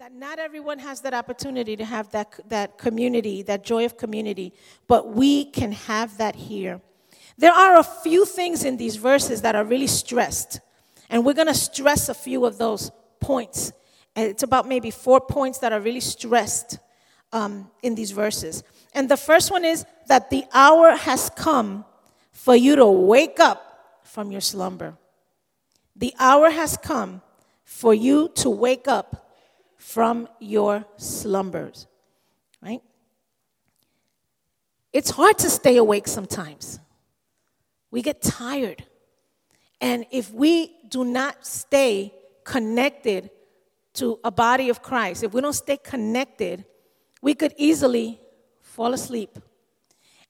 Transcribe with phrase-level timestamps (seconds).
[0.00, 4.50] that not everyone has that opportunity to have that, that community, that joy of community,
[4.88, 6.80] but we can have that here.
[7.36, 10.60] There are a few things in these verses that are really stressed,
[11.10, 12.90] and we're going to stress a few of those
[13.20, 13.72] points.
[14.16, 16.78] And it's about maybe four points that are really stressed
[17.30, 18.64] um, in these verses.
[18.94, 21.84] And the first one is that the hour has come
[22.32, 24.96] for you to wake up from your slumber.
[25.94, 27.20] The hour has come
[27.64, 29.26] for you to wake up
[29.80, 31.86] from your slumbers,
[32.62, 32.82] right?
[34.92, 36.78] It's hard to stay awake sometimes.
[37.90, 38.84] We get tired.
[39.80, 42.12] And if we do not stay
[42.44, 43.30] connected
[43.94, 46.66] to a body of Christ, if we don't stay connected,
[47.22, 48.20] we could easily
[48.60, 49.38] fall asleep.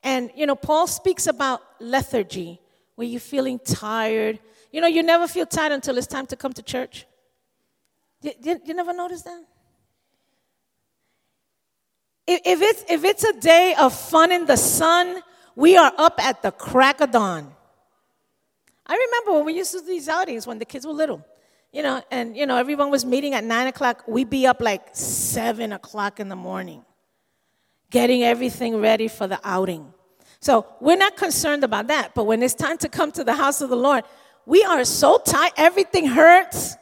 [0.05, 2.61] And, you know, Paul speaks about lethargy,
[2.95, 4.39] where you're feeling tired.
[4.71, 7.07] You know, you never feel tired until it's time to come to church.
[8.23, 9.45] You, you, you never notice that?
[12.27, 15.21] If, if, it's, if it's a day of fun in the sun,
[15.57, 17.53] we are up at the crack of dawn.
[18.87, 21.25] I remember when we used to do these outings when the kids were little,
[21.73, 24.05] you know, and, you know, everyone was meeting at 9 o'clock.
[24.07, 26.85] We'd be up like 7 o'clock in the morning,
[27.91, 29.93] getting everything ready for the outing.
[30.41, 32.15] So we're not concerned about that.
[32.15, 34.05] But when it's time to come to the house of the Lord,
[34.47, 35.53] we are so tired.
[35.57, 36.77] Everything hurts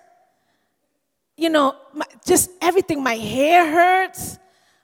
[1.39, 3.03] you know, my, just everything.
[3.03, 4.39] My hair hurts,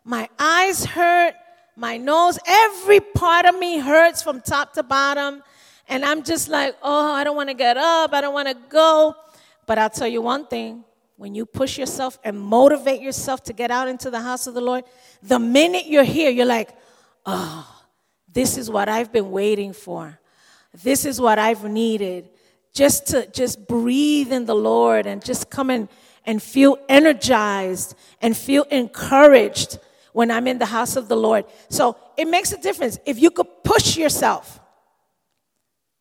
[0.05, 1.34] my eyes hurt,
[1.77, 5.42] my nose, every part of me hurts from top to bottom.
[5.88, 8.56] And I'm just like, oh, I don't want to get up, I don't want to
[8.70, 9.16] go.
[9.66, 10.84] But I'll tell you one thing
[11.16, 14.61] when you push yourself and motivate yourself to get out into the house of the
[14.61, 14.84] Lord,
[15.22, 16.70] the minute you're here, you're like,
[17.27, 17.68] oh,
[18.33, 20.20] this is what I've been waiting for.
[20.72, 22.30] This is what I've needed.
[22.72, 25.89] Just to just breathe in the Lord and just come and
[26.27, 29.78] and feel energized and feel encouraged
[30.12, 31.44] when I'm in the house of the Lord.
[31.69, 32.98] So it makes a difference.
[33.05, 34.61] If you could push yourself,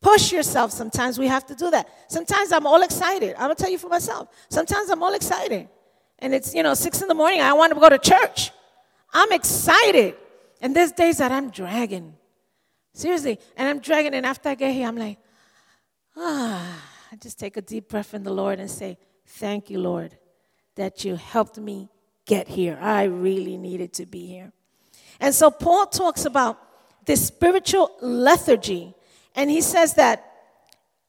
[0.02, 0.72] push yourself.
[0.72, 1.90] Sometimes we have to do that.
[2.08, 3.34] Sometimes I'm all excited.
[3.36, 4.30] I'm gonna tell you for myself.
[4.50, 5.68] Sometimes I'm all excited.
[6.20, 8.52] And it's, you know, six in the morning, I want to go to church.
[9.14, 10.16] I'm excited.
[10.62, 12.16] And there's days that I'm dragging.
[12.94, 13.40] Seriously.
[13.58, 15.18] And I'm dragging, and after I get here, I'm like,
[16.16, 20.18] ah, I just take a deep breath in the Lord and say, Thank you, Lord,
[20.76, 21.90] that you helped me
[22.26, 22.78] get here.
[22.82, 24.52] I really needed to be here.
[25.20, 26.60] And so Paul talks about
[27.06, 28.94] this spiritual lethargy,
[29.36, 30.32] and he says that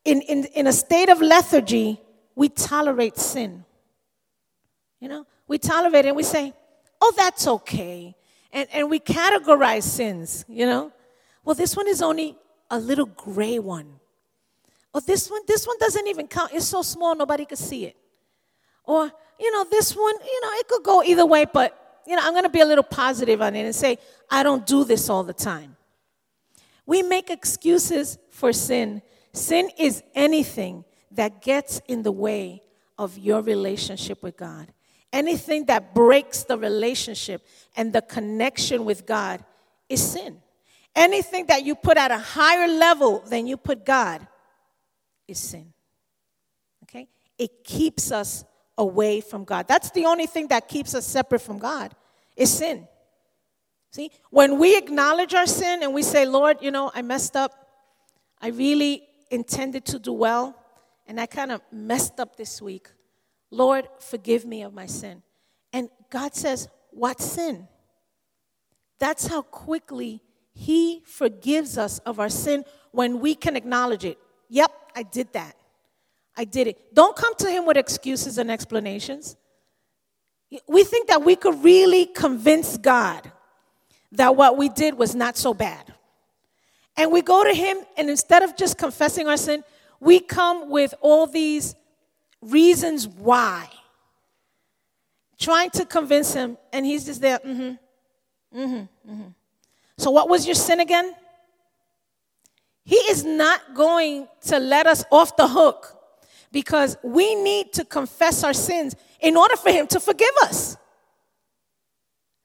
[0.05, 2.01] in, in, in a state of lethargy,
[2.35, 3.65] we tolerate sin.
[5.01, 6.53] You know, we tolerate it and we say,
[7.01, 8.15] oh, that's okay.
[8.53, 10.93] And, and we categorize sins, you know.
[11.45, 12.37] Well, this one is only
[12.71, 14.01] a little gray one.
[14.95, 16.53] Oh, this one, this one doesn't even count.
[16.53, 17.97] It's so small nobody could see it.
[18.85, 22.23] Or, you know, this one, you know, it could go either way, but, you know,
[22.23, 23.99] I'm going to be a little positive on it and say,
[24.31, 25.77] I don't do this all the time.
[26.87, 29.03] We make excuses for sin.
[29.33, 32.63] Sin is anything that gets in the way
[32.99, 34.73] of your relationship with God.
[35.13, 37.47] Anything that breaks the relationship
[37.77, 39.45] and the connection with God
[39.89, 40.41] is sin.
[40.95, 44.27] Anything that you put at a higher level than you put God
[45.27, 45.73] is sin.
[46.85, 47.09] Okay?
[47.39, 48.45] It keeps us
[48.77, 49.69] away from God.
[49.69, 51.95] That's the only thing that keeps us separate from God
[52.37, 52.89] is sin.
[53.91, 57.53] See, when we acknowledge our sin and we say, Lord, you know, I messed up.
[58.41, 60.57] I really intended to do well,
[61.07, 62.89] and I kind of messed up this week.
[63.51, 65.23] Lord, forgive me of my sin.
[65.73, 67.69] And God says, What sin?
[68.99, 74.19] That's how quickly He forgives us of our sin when we can acknowledge it.
[74.49, 75.57] Yep, I did that.
[76.37, 76.95] I did it.
[76.95, 79.37] Don't come to him with excuses and explanations.
[80.69, 83.31] We think that we could really convince God
[84.13, 85.93] that what we did was not so bad.
[86.97, 89.65] And we go to him, and instead of just confessing our sin,
[89.99, 91.75] we come with all these
[92.41, 93.69] reasons why,
[95.39, 97.79] trying to convince him, and he's just there, mm
[98.53, 99.29] hmm, mm hmm, mm hmm.
[99.97, 101.15] So, what was your sin again?
[102.85, 105.97] He is not going to let us off the hook
[106.55, 110.77] because we need to confess our sins in order for Him to forgive us.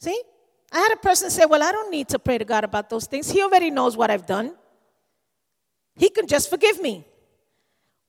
[0.01, 0.19] See?
[0.71, 3.05] I had a person say, Well, I don't need to pray to God about those
[3.05, 3.29] things.
[3.29, 4.55] He already knows what I've done,
[5.95, 7.05] He can just forgive me.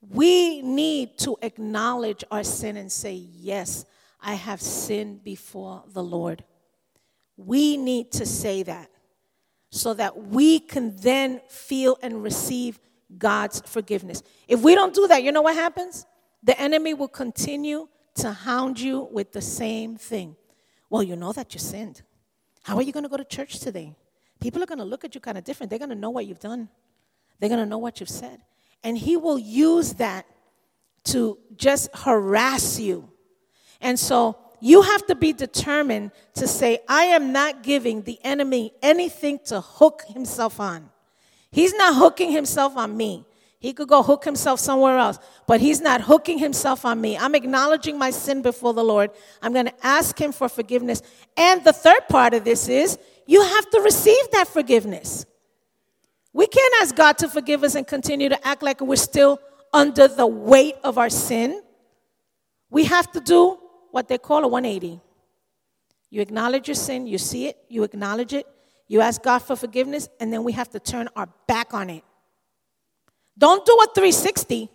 [0.00, 3.84] We need to acknowledge our sin and say, Yes,
[4.20, 6.44] I have sinned before the Lord.
[7.36, 8.90] We need to say that
[9.70, 12.80] so that we can then feel and receive
[13.18, 14.22] God's forgiveness.
[14.48, 16.06] If we don't do that, you know what happens?
[16.42, 20.36] The enemy will continue to hound you with the same thing.
[20.88, 22.02] Well, you know that you sinned.
[22.62, 23.94] How are you going to go to church today?
[24.40, 25.70] People are going to look at you kind of different.
[25.70, 26.68] They're going to know what you've done,
[27.38, 28.40] they're going to know what you've said.
[28.82, 30.26] And he will use that
[31.04, 33.10] to just harass you.
[33.80, 38.72] And so you have to be determined to say, I am not giving the enemy
[38.82, 40.90] anything to hook himself on.
[41.52, 43.24] He's not hooking himself on me.
[43.58, 47.18] He could go hook himself somewhere else, but he's not hooking himself on me.
[47.18, 49.10] I'm acknowledging my sin before the Lord.
[49.42, 51.02] I'm going to ask him for forgiveness.
[51.36, 55.26] And the third part of this is you have to receive that forgiveness.
[56.32, 59.38] We can't ask God to forgive us and continue to act like we're still
[59.74, 61.62] under the weight of our sin.
[62.70, 63.58] We have to do
[63.90, 65.00] what they call a 180.
[66.08, 68.46] You acknowledge your sin, you see it, you acknowledge it,
[68.90, 72.02] you ask God for forgiveness, and then we have to turn our back on it.
[73.38, 74.68] Don't do a 360.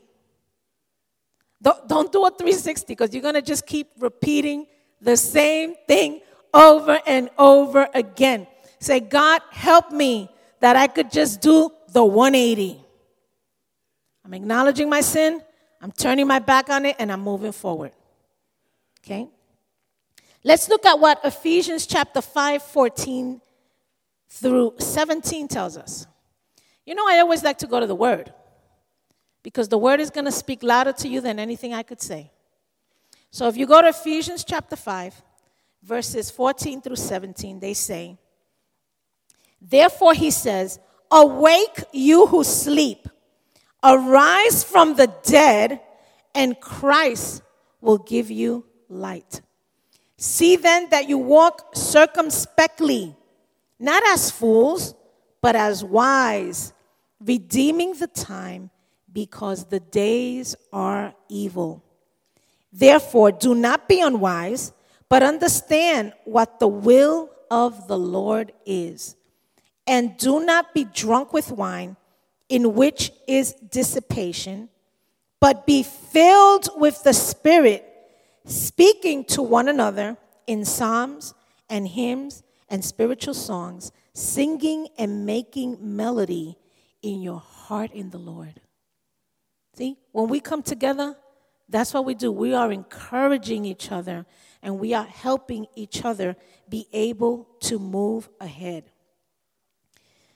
[1.61, 4.67] Don't, don't do a 360 because you're going to just keep repeating
[5.01, 6.21] the same thing
[6.53, 8.47] over and over again.
[8.79, 10.29] Say, God, help me
[10.61, 12.79] that I could just do the 180.
[14.23, 15.41] I'm acknowledging my sin,
[15.81, 17.91] I'm turning my back on it, and I'm moving forward.
[19.03, 19.27] Okay?
[20.41, 23.41] Let's look at what Ephesians chapter 5, 14
[24.35, 26.05] through 17 tells us.
[26.85, 28.33] You know, I always like to go to the Word
[29.43, 32.31] because the word is going to speak louder to you than anything I could say.
[33.31, 35.21] So if you go to Ephesians chapter 5,
[35.83, 38.17] verses 14 through 17, they say,
[39.61, 40.79] Therefore he says,
[41.11, 43.07] Awake, you who sleep,
[43.83, 45.79] arise from the dead,
[46.33, 47.43] and Christ
[47.81, 49.41] will give you light.
[50.17, 53.15] See then that you walk circumspectly,
[53.79, 54.95] not as fools,
[55.41, 56.73] but as wise,
[57.19, 58.69] redeeming the time
[59.11, 61.83] because the days are evil.
[62.71, 64.73] Therefore, do not be unwise,
[65.07, 69.15] but understand what the will of the Lord is.
[69.87, 71.95] And do not be drunk with wine,
[72.49, 74.69] in which is dissipation,
[75.39, 77.85] but be filled with the Spirit,
[78.45, 80.17] speaking to one another
[80.47, 81.33] in psalms
[81.69, 86.57] and hymns and spiritual songs, singing and making melody
[87.01, 88.61] in your heart in the Lord.
[89.75, 91.15] See, when we come together,
[91.67, 92.31] that's what we do.
[92.31, 94.25] We are encouraging each other
[94.61, 96.35] and we are helping each other
[96.69, 98.85] be able to move ahead.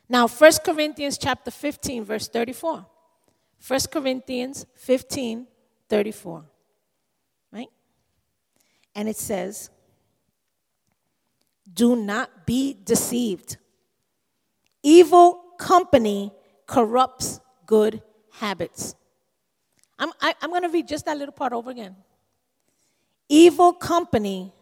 [0.07, 2.85] Now, 1 Corinthians chapter 15, verse 34.
[3.65, 5.47] 1 Corinthians 15,
[5.87, 6.45] 34.
[7.51, 7.67] Right?
[8.95, 9.69] And it says,
[11.73, 13.57] Do not be deceived.
[14.83, 16.31] Evil company
[16.65, 18.01] corrupts good
[18.31, 18.95] habits.
[19.97, 21.95] I'm, I, am i am going to read just that little part over again.
[23.27, 24.53] Evil company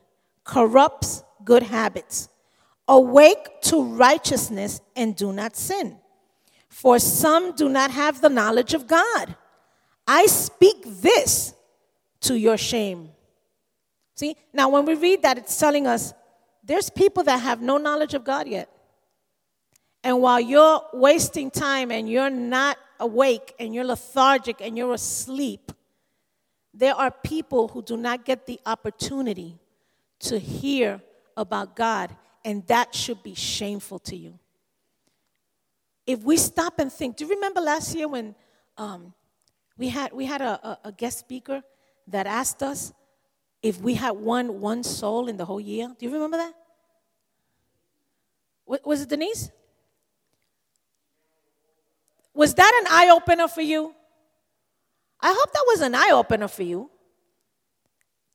[0.43, 2.29] corrupts good habits.
[2.87, 5.97] Awake to righteousness and do not sin.
[6.69, 9.35] For some do not have the knowledge of God.
[10.05, 11.53] I speak this
[12.21, 13.09] to your shame.
[14.15, 16.13] See, now when we read that, it's telling us
[16.67, 18.69] there's people that have no knowledge of God yet.
[20.03, 25.71] And while you're wasting time and you're not awake and you're lethargic and you're asleep,
[26.73, 29.57] there are people who do not get the opportunity
[30.19, 31.01] to hear
[31.37, 34.37] about God, and that should be shameful to you.
[36.05, 38.35] If we stop and think, do you remember last year when
[38.77, 39.13] um,
[39.77, 41.63] we had, we had a, a, a guest speaker
[42.07, 42.93] that asked us
[43.61, 45.93] if we had won one soul in the whole year?
[45.97, 46.53] Do you remember that?
[48.67, 49.49] Was it Denise?
[52.33, 53.95] Was that an eye opener for you?
[55.19, 56.91] I hope that was an eye opener for you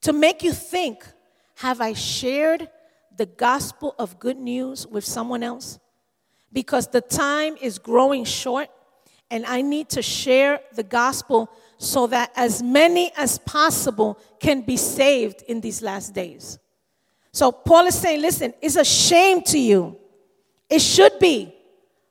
[0.00, 1.04] to make you think
[1.56, 2.68] have I shared
[3.16, 5.78] the gospel of good news with someone else?
[6.52, 8.68] Because the time is growing short
[9.30, 11.48] and I need to share the gospel
[11.78, 16.58] so that as many as possible can be saved in these last days.
[17.32, 19.98] So Paul is saying, listen, it's a shame to you.
[20.72, 21.54] It should be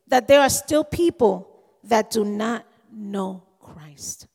[0.05, 1.49] that there are still people
[1.85, 2.63] that do not
[2.93, 4.27] know Christ.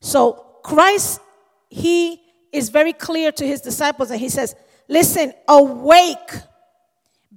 [0.00, 1.20] So, Christ,
[1.68, 4.56] he is very clear to his disciples and he says,
[4.88, 6.30] Listen, awake,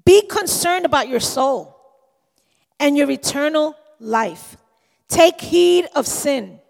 [0.06, 1.76] be concerned about your soul
[2.80, 4.56] and your eternal life.
[5.10, 6.62] Take heed of sin.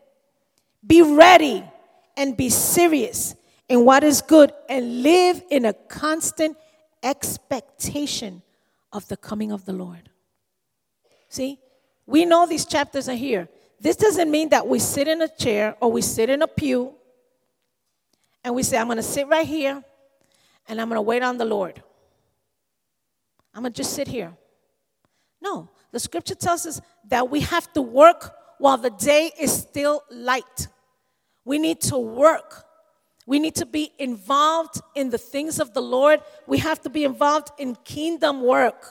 [0.88, 1.64] Be ready
[2.18, 3.36] and be serious
[3.70, 6.58] in what is good and live in a constant
[7.04, 8.42] expectation
[8.92, 10.10] of the coming of the Lord.
[11.30, 11.60] See,
[12.06, 13.48] we know these chapters are here.
[13.80, 16.94] This doesn't mean that we sit in a chair or we sit in a pew
[18.44, 19.84] and we say, I'm going to sit right here
[20.68, 21.82] and I'm going to wait on the Lord.
[23.54, 24.34] I'm going to just sit here.
[25.42, 30.04] No, the scripture tells us that we have to work while the day is still
[30.12, 30.68] light.
[31.44, 32.66] We need to work.
[33.26, 36.22] We need to be involved in the things of the Lord.
[36.48, 38.82] We have to be involved in kingdom work.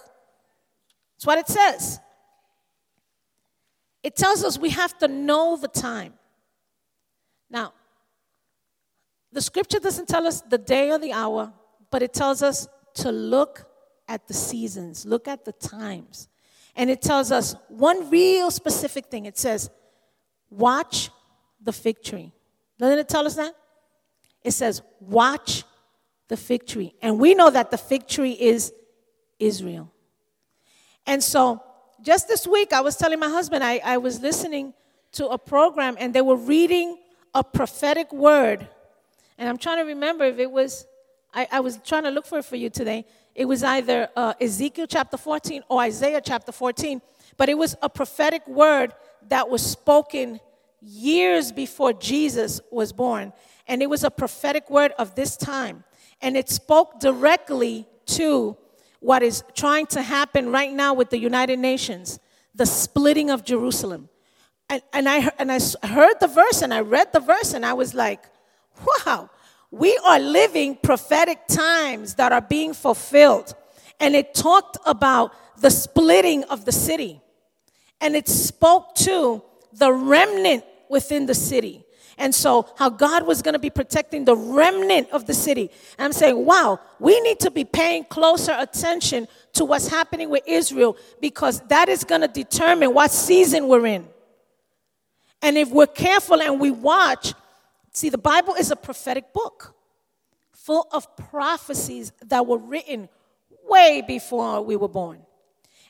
[1.17, 2.01] That's what it says.
[4.03, 6.15] It tells us we have to know the time.
[7.51, 7.75] Now,
[9.33, 11.53] the scripture doesn't tell us the day or the hour,
[11.91, 13.67] but it tells us to look
[14.09, 16.29] at the seasons, look at the times.
[16.77, 19.27] And it tells us one real specific thing.
[19.27, 19.71] It says,
[20.49, 21.11] watch
[21.63, 22.33] the fig tree.
[22.79, 23.55] Doesn't it tell us that?
[24.43, 25.65] It says, watch
[26.29, 26.95] the fig tree.
[27.03, 28.73] And we know that the fig tree is
[29.39, 29.93] Israel.
[31.07, 31.63] And so,
[32.03, 34.73] just this week, I was telling my husband, I, I was listening
[35.13, 36.99] to a program and they were reading
[37.35, 38.67] a prophetic word.
[39.37, 40.87] And I'm trying to remember if it was,
[41.35, 43.05] I, I was trying to look for it for you today.
[43.35, 47.01] It was either uh, Ezekiel chapter 14 or Isaiah chapter 14,
[47.37, 48.95] but it was a prophetic word
[49.29, 50.41] that was spoken
[50.81, 53.33] years before Jesus was born.
[53.67, 55.85] And it was a prophetic word of this time.
[56.21, 58.57] And it spoke directly to
[59.01, 62.21] what is trying to happen right now with the United Nations
[62.55, 64.09] the splitting of Jerusalem.
[64.69, 67.73] And, and, I, and I heard the verse and I read the verse and I
[67.73, 68.25] was like,
[68.87, 69.31] wow,
[69.71, 73.55] we are living prophetic times that are being fulfilled.
[73.99, 77.21] And it talked about the splitting of the city.
[78.01, 81.85] And it spoke to the remnant within the city.
[82.21, 85.71] And so, how God was going to be protecting the remnant of the city.
[85.99, 90.45] And I'm saying, wow, we need to be paying closer attention to what's happening with
[90.47, 94.07] Israel because that is going to determine what season we're in.
[95.43, 97.33] And if we're careful and we watch,
[97.93, 99.75] See, the Bible is a prophetic book
[100.53, 103.09] full of prophecies that were written
[103.69, 105.21] way before we were born.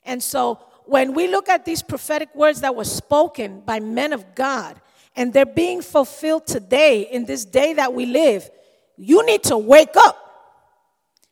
[0.04, 4.34] And so when we look at these prophetic words that were spoken by men of
[4.34, 4.80] God
[5.20, 8.48] and they're being fulfilled today in this day that we live,
[8.96, 10.16] you need to wake up.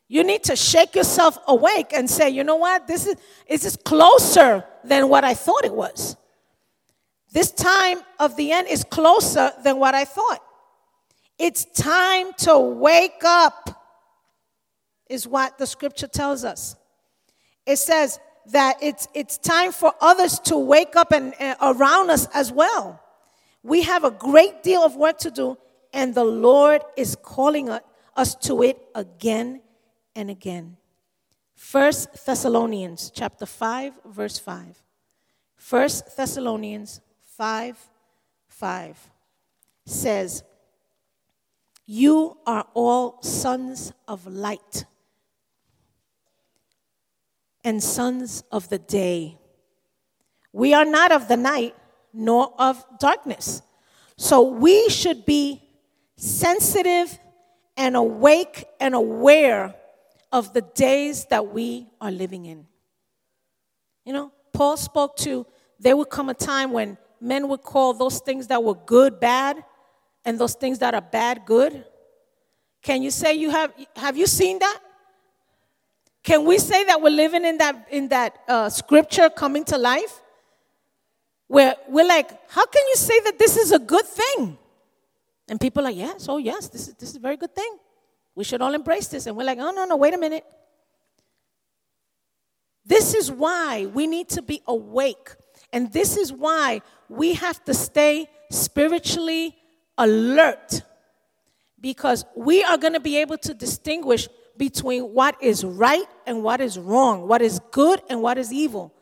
[0.08, 2.86] You need to shake yourself awake and say, you know what?
[2.86, 3.16] This is,
[3.48, 6.18] this is closer than what I thought it was.
[7.32, 10.42] This time of the end is closer than what I thought.
[11.38, 13.70] It's time to wake up,
[15.08, 16.76] is what the scripture tells us.
[17.64, 22.26] It says that it's, it's time for others to wake up and, uh, around us
[22.34, 23.02] as well.
[23.62, 25.58] We have a great deal of work to do,
[25.92, 27.68] and the Lord is calling
[28.16, 29.62] us to it again
[30.14, 30.76] and again.
[31.54, 34.82] First Thessalonians chapter 5 verse 5.
[35.56, 37.00] First Thessalonians
[37.36, 37.76] 5
[38.48, 39.10] 5
[39.84, 40.44] says
[41.84, 44.84] you are all sons of light
[47.64, 49.38] and sons of the day.
[50.52, 51.74] We are not of the night
[52.18, 53.62] nor of darkness.
[54.16, 55.62] So we should be
[56.16, 57.16] sensitive
[57.76, 59.76] and awake and aware
[60.32, 62.66] of the days that we are living in.
[64.04, 65.46] You know, Paul spoke to
[65.78, 69.62] there would come a time when men would call those things that were good bad
[70.24, 71.84] and those things that are bad good?
[72.82, 74.80] Can you say you have have you seen that?
[76.24, 80.20] Can we say that we're living in that in that uh, scripture coming to life?
[81.48, 84.58] Where we're like, how can you say that this is a good thing?
[85.48, 87.78] And people are like, yes, oh yes, this is this is a very good thing.
[88.34, 89.26] We should all embrace this.
[89.26, 90.44] And we're like, oh no, no, wait a minute.
[92.84, 95.34] This is why we need to be awake.
[95.72, 99.56] And this is why we have to stay spiritually
[99.96, 100.82] alert
[101.80, 106.60] because we are going to be able to distinguish between what is right and what
[106.60, 108.92] is wrong, what is good and what is evil.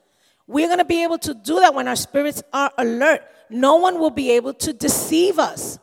[0.47, 3.23] We're going to be able to do that when our spirits are alert.
[3.51, 5.79] No one will be able to deceive us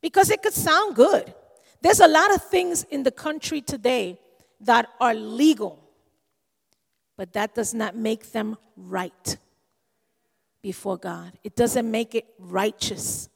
[0.00, 1.32] because it could sound good.
[1.80, 4.18] There's a lot of things in the country today
[4.60, 5.78] that are legal,
[7.16, 9.36] but that does not make them right
[10.62, 11.32] before God.
[11.44, 13.28] It doesn't make it righteous.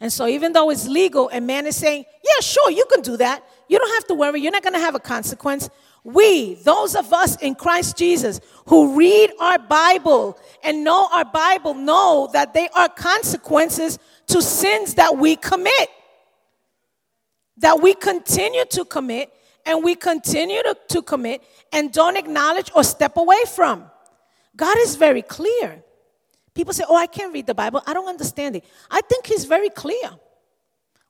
[0.00, 3.16] And so, even though it's legal a man is saying, Yeah, sure, you can do
[3.18, 5.68] that, you don't have to worry, you're not going to have a consequence.
[6.04, 11.72] We, those of us in Christ Jesus who read our Bible and know our Bible,
[11.72, 15.88] know that they are consequences to sins that we commit,
[17.56, 19.32] that we continue to commit
[19.64, 21.42] and we continue to, to commit
[21.72, 23.90] and don't acknowledge or step away from.
[24.54, 25.82] God is very clear.
[26.54, 27.82] People say, Oh, I can't read the Bible.
[27.86, 28.64] I don't understand it.
[28.90, 30.10] I think he's very clear.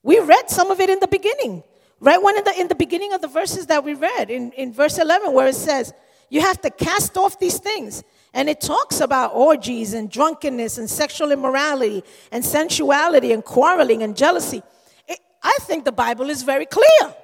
[0.05, 1.65] We read some of it in the beginning.
[2.05, 4.75] Right when in the, in the beginning of the verses that we read, in, in
[4.75, 5.95] verse 11, where it says,
[6.29, 8.05] You have to cast off these things.
[8.35, 14.15] And it talks about orgies and drunkenness and sexual immorality and sensuality and quarreling and
[14.15, 14.63] jealousy.
[15.09, 17.15] It, I think the Bible is very clear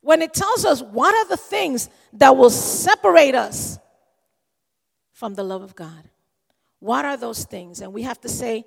[0.00, 3.78] when it tells us what are the things that will separate us
[5.12, 6.10] from the love of God.
[6.80, 7.80] What are those things?
[7.80, 8.64] And we have to say,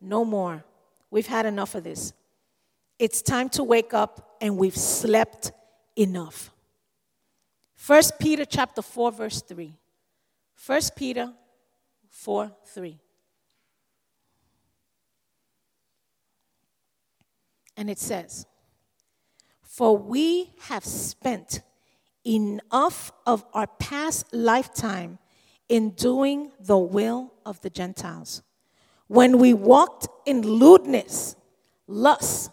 [0.00, 0.64] no more.
[1.10, 2.12] We've had enough of this.
[3.00, 5.52] It's time to wake up and we've slept
[5.96, 6.50] enough.
[7.86, 9.76] 1 Peter chapter 4 verse 3.
[10.66, 11.32] 1 Peter
[12.08, 12.98] 4 3.
[17.76, 18.46] And it says,
[19.62, 21.60] For we have spent
[22.24, 25.18] enough of our past lifetime
[25.68, 28.42] in doing the will of the Gentiles.
[29.08, 31.36] When we walked in lewdness,
[31.86, 32.50] lust,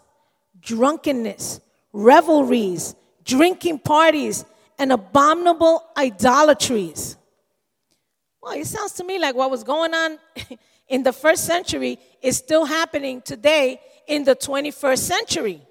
[0.60, 1.60] drunkenness,
[1.94, 4.44] revelries, drinking parties,
[4.78, 7.16] and abominable idolatries.
[8.42, 10.18] Well, it sounds to me like what was going on
[10.88, 15.62] in the first century is still happening today in the 21st century.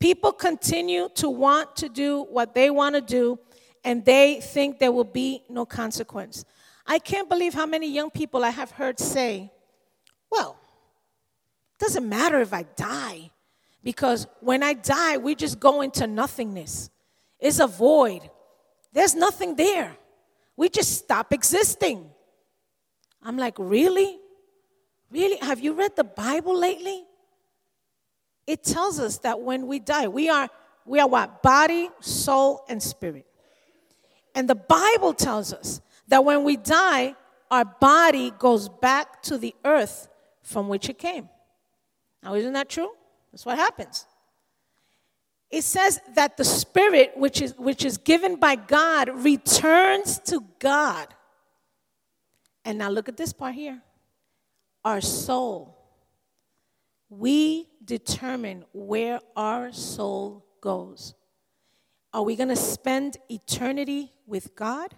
[0.00, 3.36] People continue to want to do what they want to do,
[3.84, 6.44] and they think there will be no consequence.
[6.86, 9.50] I can't believe how many young people I have heard say,
[10.30, 10.56] Well,
[11.80, 13.30] doesn't matter if I die,
[13.82, 16.90] because when I die, we just go into nothingness.
[17.38, 18.28] It's a void,
[18.92, 19.96] there's nothing there.
[20.56, 22.10] We just stop existing.
[23.22, 24.18] I'm like, Really?
[25.10, 25.36] Really?
[25.38, 27.04] Have you read the Bible lately?
[28.48, 30.48] it tells us that when we die, we are
[30.86, 31.42] we are what?
[31.42, 33.26] Body, soul, and spirit.
[34.34, 37.14] And the Bible tells us that when we die,
[37.50, 40.08] our body goes back to the earth
[40.42, 41.28] from which it came.
[42.22, 42.90] Now, isn't that true?
[43.32, 44.06] That's what happens.
[45.50, 51.08] It says that the spirit, which is, which is given by God, returns to God.
[52.64, 53.80] And now look at this part here.
[54.84, 55.78] Our soul
[57.08, 61.14] we determine where our soul goes.
[62.12, 64.94] Are we going to spend eternity with God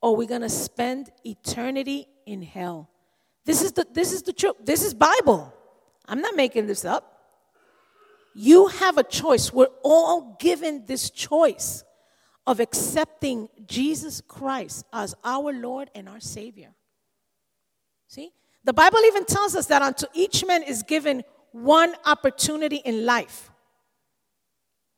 [0.00, 2.90] or are we going to spend eternity in hell?
[3.44, 4.56] This is the this is the truth.
[4.62, 5.52] This is Bible.
[6.06, 7.17] I'm not making this up.
[8.40, 9.52] You have a choice.
[9.52, 11.82] We're all given this choice
[12.46, 16.72] of accepting Jesus Christ as our Lord and our Savior.
[18.06, 18.30] See?
[18.62, 23.50] The Bible even tells us that unto each man is given one opportunity in life.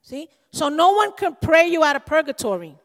[0.02, 0.28] See?
[0.52, 2.76] So no one can pray you out of purgatory.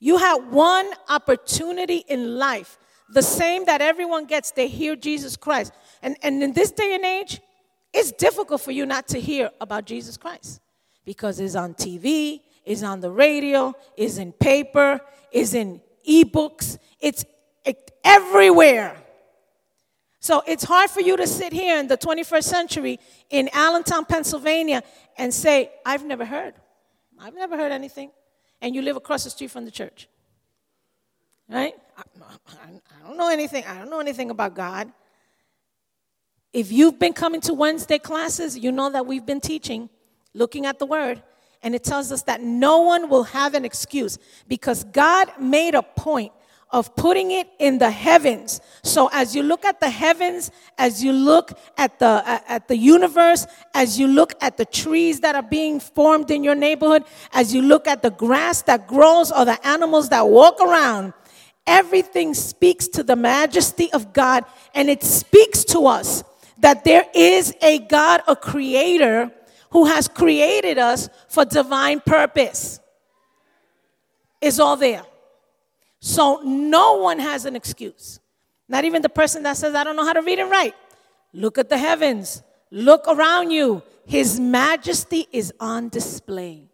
[0.00, 2.78] You have one opportunity in life,
[3.10, 4.52] the same that everyone gets.
[4.52, 5.74] They hear Jesus Christ.
[6.00, 7.42] And, and in this day and age,
[7.94, 10.60] it's difficult for you not to hear about Jesus Christ
[11.04, 17.24] because it's on TV, it's on the radio, it's in paper, it's in ebooks, it's
[18.04, 18.96] everywhere.
[20.20, 24.82] So it's hard for you to sit here in the 21st century in Allentown, Pennsylvania,
[25.18, 26.54] and say, I've never heard.
[27.18, 28.10] I've never heard anything.
[28.60, 30.08] And you live across the street from the church.
[31.48, 31.74] Right?
[31.96, 32.02] I,
[32.48, 33.64] I don't know anything.
[33.66, 34.90] I don't know anything about God.
[36.54, 39.90] If you've been coming to Wednesday classes, you know that we've been teaching,
[40.34, 41.20] looking at the word,
[41.64, 45.82] and it tells us that no one will have an excuse because God made a
[45.82, 46.32] point
[46.70, 48.60] of putting it in the heavens.
[48.84, 53.48] So as you look at the heavens, as you look at the at the universe,
[53.74, 57.62] as you look at the trees that are being formed in your neighborhood, as you
[57.62, 61.14] look at the grass that grows or the animals that walk around,
[61.66, 66.22] everything speaks to the majesty of God and it speaks to us
[66.58, 69.30] that there is a God, a creator
[69.70, 72.80] who has created us for divine purpose.
[74.40, 75.02] Is all there.
[76.00, 78.20] So no one has an excuse.
[78.68, 80.74] Not even the person that says, I don't know how to read and write.
[81.32, 83.82] Look at the heavens, look around you.
[84.06, 86.68] His majesty is on display.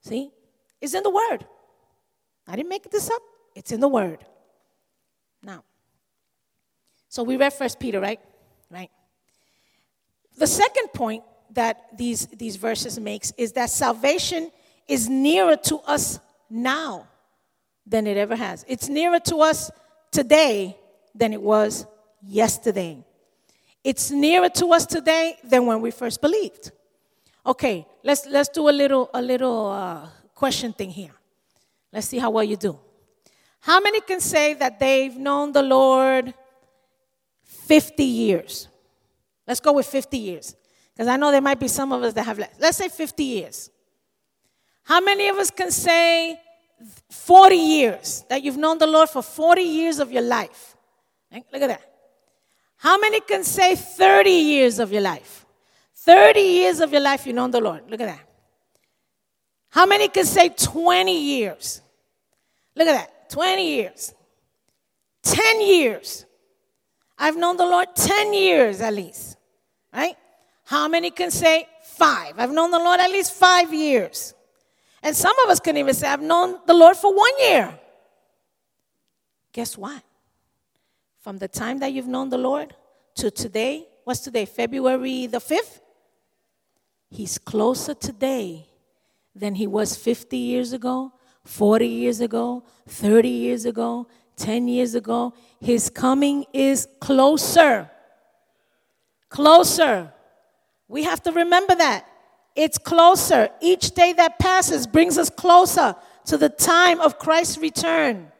[0.00, 0.30] See?
[0.80, 1.44] It's in the Word.
[2.46, 3.22] I didn't make this up,
[3.54, 4.24] it's in the Word.
[5.42, 5.64] Now,
[7.08, 8.20] so we read First Peter, right?
[8.70, 8.90] Right.
[10.36, 14.50] The second point that these, these verses makes is that salvation
[14.88, 16.18] is nearer to us
[16.50, 17.08] now
[17.86, 18.64] than it ever has.
[18.68, 19.70] It's nearer to us
[20.10, 20.76] today
[21.14, 21.86] than it was
[22.22, 23.04] yesterday.
[23.84, 26.72] It's nearer to us today than when we first believed.
[27.44, 31.12] Okay, let's let's do a little a little uh, question thing here.
[31.92, 32.78] Let's see how well you do.
[33.60, 36.34] How many can say that they've known the Lord
[37.66, 38.68] 50 years?
[39.46, 40.54] Let's go with 50 years.
[40.92, 42.54] Because I know there might be some of us that have less.
[42.58, 43.70] Let's say 50 years.
[44.84, 46.40] How many of us can say
[47.10, 50.76] 40 years that you've known the Lord for 40 years of your life?
[51.32, 51.82] Look at that.
[52.76, 55.44] How many can say 30 years of your life?
[55.94, 57.90] 30 years of your life you've known the Lord.
[57.90, 58.28] Look at that.
[59.70, 61.80] How many can say 20 years?
[62.76, 63.30] Look at that.
[63.30, 64.14] 20 years.
[65.24, 66.25] 10 years.
[67.18, 69.36] I've known the Lord 10 years at least.
[69.92, 70.16] Right?
[70.64, 72.34] How many can say five?
[72.38, 74.34] I've known the Lord at least five years.
[75.02, 77.78] And some of us can even say, I've known the Lord for one year.
[79.52, 80.02] Guess what?
[81.20, 82.74] From the time that you've known the Lord
[83.16, 84.44] to today, what's today?
[84.44, 85.80] February the 5th?
[87.08, 88.66] He's closer today
[89.34, 91.12] than he was 50 years ago,
[91.44, 95.34] 40 years ago, 30 years ago, 10 years ago.
[95.60, 97.90] His coming is closer.
[99.28, 100.12] Closer.
[100.88, 102.06] We have to remember that.
[102.54, 103.50] It's closer.
[103.60, 105.96] Each day that passes brings us closer
[106.26, 108.32] to the time of Christ's return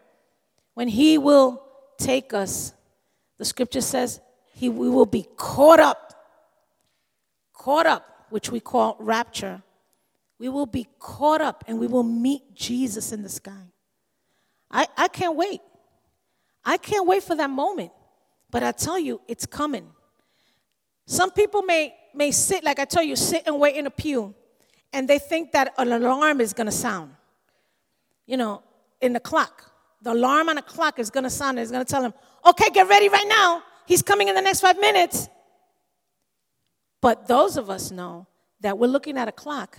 [0.74, 1.62] when he will
[1.98, 2.72] take us.
[3.38, 4.20] The scripture says
[4.54, 6.14] he, we will be caught up.
[7.52, 9.62] Caught up, which we call rapture.
[10.38, 13.72] We will be caught up and we will meet Jesus in the sky.
[14.70, 15.60] I, I can't wait.
[16.66, 17.92] I can't wait for that moment.
[18.50, 19.88] But I tell you, it's coming.
[21.06, 24.34] Some people may, may sit, like I tell you, sit and wait in a pew,
[24.92, 27.12] and they think that an alarm is going to sound.
[28.26, 28.62] You know,
[29.00, 29.70] in the clock.
[30.02, 32.14] The alarm on the clock is going to sound, and it's going to tell them,
[32.44, 33.62] okay, get ready right now.
[33.86, 35.28] He's coming in the next five minutes.
[37.00, 38.26] But those of us know
[38.60, 39.78] that we're looking at a clock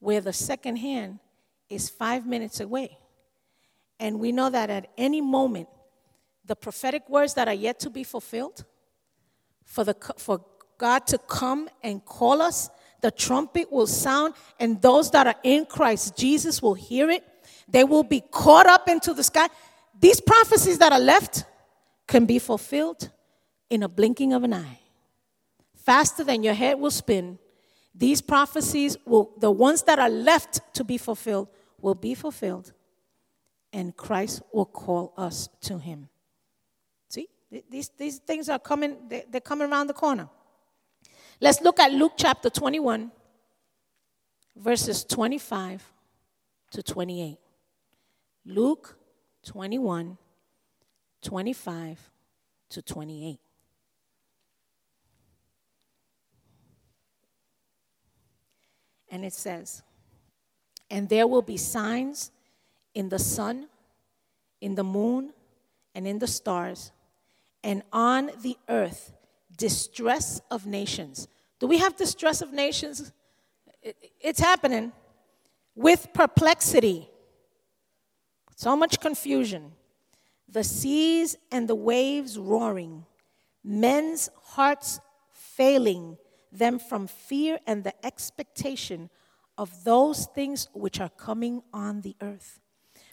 [0.00, 1.20] where the second hand
[1.68, 2.98] is five minutes away.
[4.00, 5.68] And we know that at any moment,
[6.50, 8.64] the prophetic words that are yet to be fulfilled,
[9.64, 10.44] for, the, for
[10.78, 12.68] God to come and call us,
[13.02, 17.22] the trumpet will sound, and those that are in Christ Jesus will hear it.
[17.68, 19.46] They will be caught up into the sky.
[20.00, 21.44] These prophecies that are left
[22.08, 23.10] can be fulfilled
[23.70, 24.80] in a blinking of an eye.
[25.76, 27.38] Faster than your head will spin,
[27.94, 31.46] these prophecies will, the ones that are left to be fulfilled,
[31.80, 32.72] will be fulfilled,
[33.72, 36.09] and Christ will call us to Him.
[37.68, 40.28] These, these things are coming, they're coming around the corner.
[41.40, 43.10] Let's look at Luke chapter 21,
[44.54, 45.82] verses 25
[46.72, 47.38] to 28.
[48.46, 48.96] Luke
[49.44, 50.16] 21,
[51.22, 52.10] 25
[52.68, 53.38] to 28.
[59.10, 59.82] And it says,
[60.88, 62.30] And there will be signs
[62.94, 63.66] in the sun,
[64.60, 65.32] in the moon,
[65.96, 66.92] and in the stars
[67.62, 69.12] and on the earth
[69.56, 71.28] distress of nations.
[71.58, 73.12] Do we have distress of nations?
[74.20, 74.92] It's happening
[75.74, 77.08] with perplexity.
[78.56, 79.72] So much confusion.
[80.48, 83.06] The seas and the waves roaring,
[83.62, 86.18] men's hearts failing
[86.50, 89.10] them from fear and the expectation
[89.56, 92.58] of those things which are coming on the earth.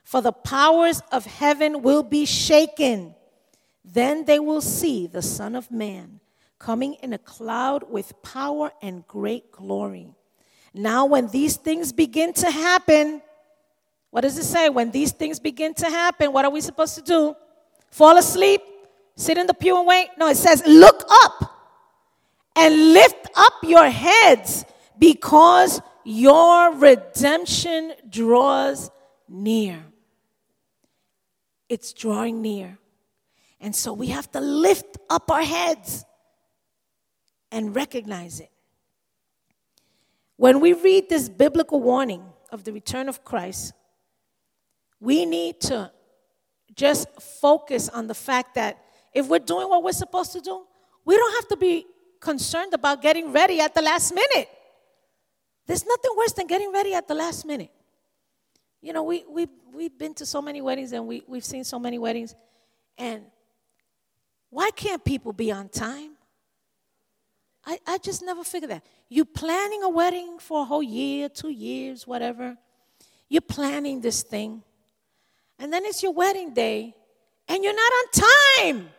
[0.03, 3.13] For the powers of heaven will be shaken.
[3.93, 6.19] Then they will see the Son of Man
[6.59, 10.09] coming in a cloud with power and great glory.
[10.73, 13.21] Now, when these things begin to happen,
[14.09, 14.69] what does it say?
[14.69, 17.35] When these things begin to happen, what are we supposed to do?
[17.91, 18.61] Fall asleep?
[19.15, 20.09] Sit in the pew and wait?
[20.17, 21.51] No, it says, look up
[22.55, 24.65] and lift up your heads
[24.99, 28.91] because your redemption draws
[29.29, 29.79] near.
[31.69, 32.77] It's drawing near.
[33.59, 36.05] And so we have to lift up our heads
[37.51, 38.51] and recognize it.
[40.35, 43.73] When we read this biblical warning of the return of Christ,
[44.99, 45.91] we need to
[46.75, 48.77] just focus on the fact that
[49.13, 50.63] if we're doing what we're supposed to do,
[51.05, 51.87] we don't have to be
[52.19, 54.49] concerned about getting ready at the last minute.
[55.65, 57.71] There's nothing worse than getting ready at the last minute.
[58.81, 61.79] You know, we, we, we've been to so many weddings and we, we've seen so
[61.79, 62.35] many weddings,
[62.97, 63.23] and
[64.49, 66.11] why can't people be on time?
[67.65, 68.85] I, I just never figured that.
[69.09, 72.57] You're planning a wedding for a whole year, two years, whatever.
[73.27, 74.63] You're planning this thing.
[75.59, 76.95] And then it's your wedding day,
[77.47, 78.89] and you're not on time.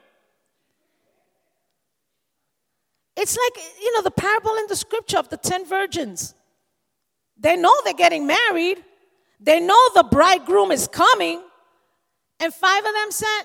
[3.17, 6.35] It's like, you know, the parable in the scripture of the 10 virgins.
[7.39, 8.85] They know they're getting married,
[9.41, 11.41] they know the bridegroom is coming,
[12.41, 13.43] and five of them said,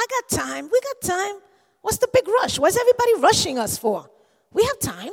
[0.00, 0.70] I got time.
[0.72, 1.34] We got time.
[1.82, 2.58] What's the big rush?
[2.58, 4.08] What's everybody rushing us for?
[4.50, 5.12] We have time.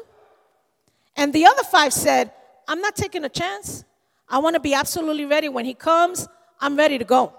[1.18, 2.32] And the other five said,
[2.70, 3.84] I'm not taking a chance.
[4.30, 5.50] I want to be absolutely ready.
[5.50, 6.28] When he comes,
[6.62, 7.34] I'm ready to go.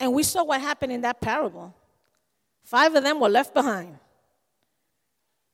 [0.00, 1.72] And we saw what happened in that parable.
[2.64, 3.96] Five of them were left behind.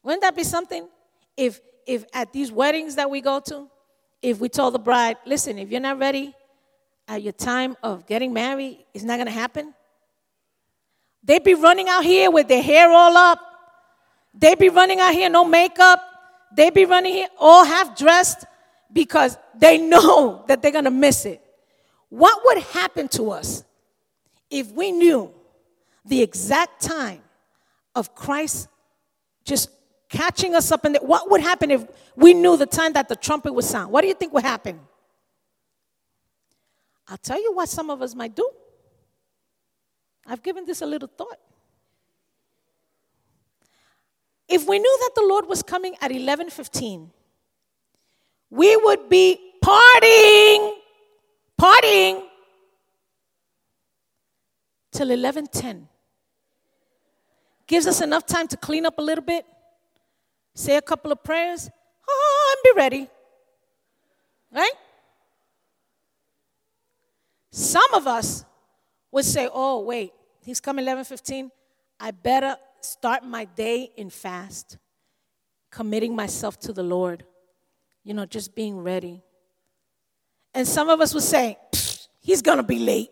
[0.02, 0.88] Wouldn't that be something?
[1.36, 3.68] If, if at these weddings that we go to,
[4.22, 6.34] if we told the bride, listen, if you're not ready
[7.06, 9.74] at your time of getting married, it's not going to happen.
[11.22, 13.40] They'd be running out here with their hair all up.
[14.34, 16.00] They'd be running out here, no makeup.
[16.54, 18.44] They'd be running here all half dressed
[18.92, 21.42] because they know that they're going to miss it.
[22.08, 23.64] What would happen to us
[24.50, 25.32] if we knew
[26.04, 27.20] the exact time
[27.94, 28.68] of Christ
[29.44, 29.70] just
[30.08, 31.02] catching us up in there?
[31.02, 33.92] What would happen if we knew the time that the trumpet would sound?
[33.92, 34.80] What do you think would happen?
[37.06, 38.48] I'll tell you what some of us might do.
[40.26, 41.38] I've given this a little thought.
[44.48, 47.12] If we knew that the Lord was coming at 11:15,
[48.50, 50.76] we would be partying,
[51.56, 52.28] partying
[54.90, 55.88] till 11:10.
[57.66, 59.46] Gives us enough time to clean up a little bit,
[60.54, 61.70] say a couple of prayers,
[62.08, 63.08] oh, and be ready.
[64.50, 64.74] Right?
[67.52, 68.44] Some of us
[69.12, 71.50] would say, "Oh, wait, he's coming 11:15.
[71.98, 74.78] I better start my day in fast,
[75.70, 77.24] committing myself to the Lord,
[78.04, 79.22] you know, just being ready.
[80.54, 81.58] And some of us would say,
[82.20, 83.10] he's gonna be late.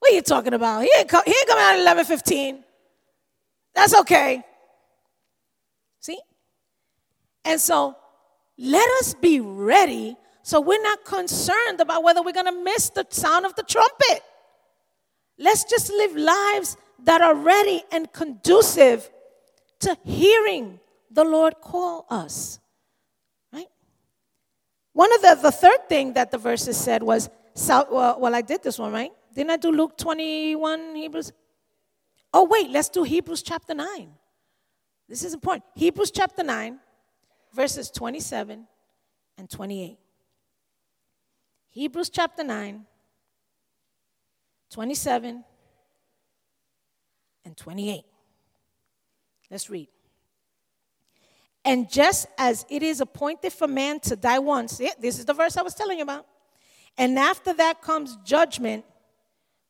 [0.00, 0.82] What are you talking about?
[0.82, 2.64] He ain't, co- he ain't coming out at 11 15.
[3.74, 4.44] That's okay.
[6.00, 6.18] See?
[7.44, 7.96] And so
[8.58, 13.46] let us be ready so we're not concerned about whether we're gonna miss the sound
[13.46, 14.22] of the trumpet.
[15.38, 19.10] Let's just live lives that are ready and conducive
[19.80, 22.58] to hearing the Lord call us.
[23.52, 23.68] Right?
[24.92, 27.28] One of the, the third thing that the verses said was,
[27.68, 29.12] well, well, I did this one, right?
[29.34, 31.32] Didn't I do Luke 21, Hebrews?
[32.32, 34.10] Oh, wait, let's do Hebrews chapter 9.
[35.08, 35.64] This is important.
[35.74, 36.78] Hebrews chapter 9,
[37.52, 38.66] verses 27
[39.38, 39.98] and 28.
[41.70, 42.86] Hebrews chapter 9,
[44.74, 45.44] 27
[47.44, 48.02] and 28.
[49.48, 49.86] Let's read.
[51.64, 55.32] And just as it is appointed for man to die once, yeah, this is the
[55.32, 56.26] verse I was telling you about.
[56.98, 58.84] And after that comes judgment,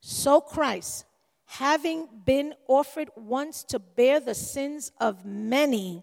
[0.01, 1.05] so Christ,
[1.45, 6.03] having been offered once to bear the sins of many,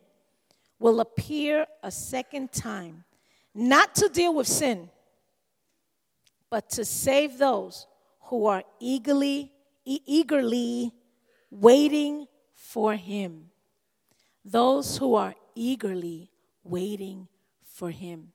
[0.77, 3.03] will appear a second time,
[3.55, 4.91] not to deal with sin,
[6.51, 7.87] but to save those
[8.31, 9.51] who are eagerly,
[9.83, 10.93] eagerly
[11.49, 13.51] waiting for him.
[14.45, 16.31] Those who are eagerly
[16.63, 17.27] waiting
[17.61, 18.31] for him.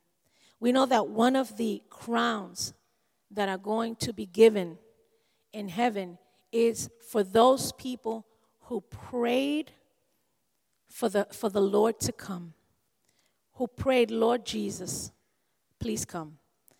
[0.60, 2.74] We know that one of the crowns
[3.30, 4.76] that are going to be given
[5.54, 6.18] in heaven
[6.52, 8.26] is for those people
[8.64, 9.72] who prayed
[10.90, 12.52] for the, for the Lord to come,
[13.54, 15.10] who prayed, Lord Jesus,
[15.80, 16.36] please come.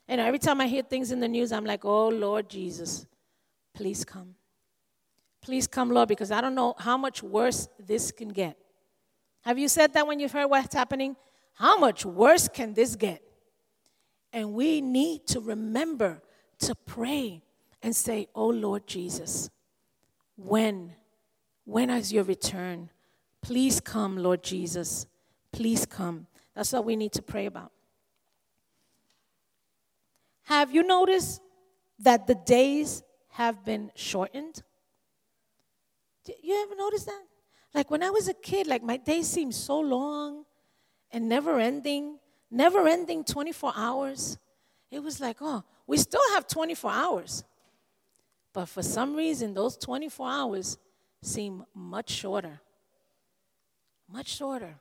[0.09, 3.07] And every time I hear things in the news, I'm like, oh, Lord Jesus,
[3.75, 4.35] please come.
[5.43, 8.57] Please come, Lord, because I don't know how much worse this can get.
[9.43, 11.17] Have you said that when you've heard what's happening?
[11.55, 13.23] How much worse can this get?
[14.33, 16.21] And we need to remember
[16.61, 17.43] to pray
[17.83, 19.49] and say, Oh Lord Jesus,
[20.37, 20.95] when?
[21.65, 22.91] When is your return?
[23.41, 25.07] Please come, Lord Jesus.
[25.53, 26.27] Please come.
[26.55, 27.71] That's what we need to pray about.
[30.47, 31.43] Have you noticed
[31.99, 34.63] that the days have been shortened?
[36.41, 37.23] You ever notice that?
[37.75, 40.45] Like when I was a kid, like my days seemed so long
[41.11, 44.39] and never ending, never ending 24 hours.
[44.89, 47.43] It was like, oh, we still have 24 hours.
[48.53, 50.79] But for some reason, those 24 hours
[51.23, 52.61] seem much shorter.
[54.09, 54.77] Much shorter.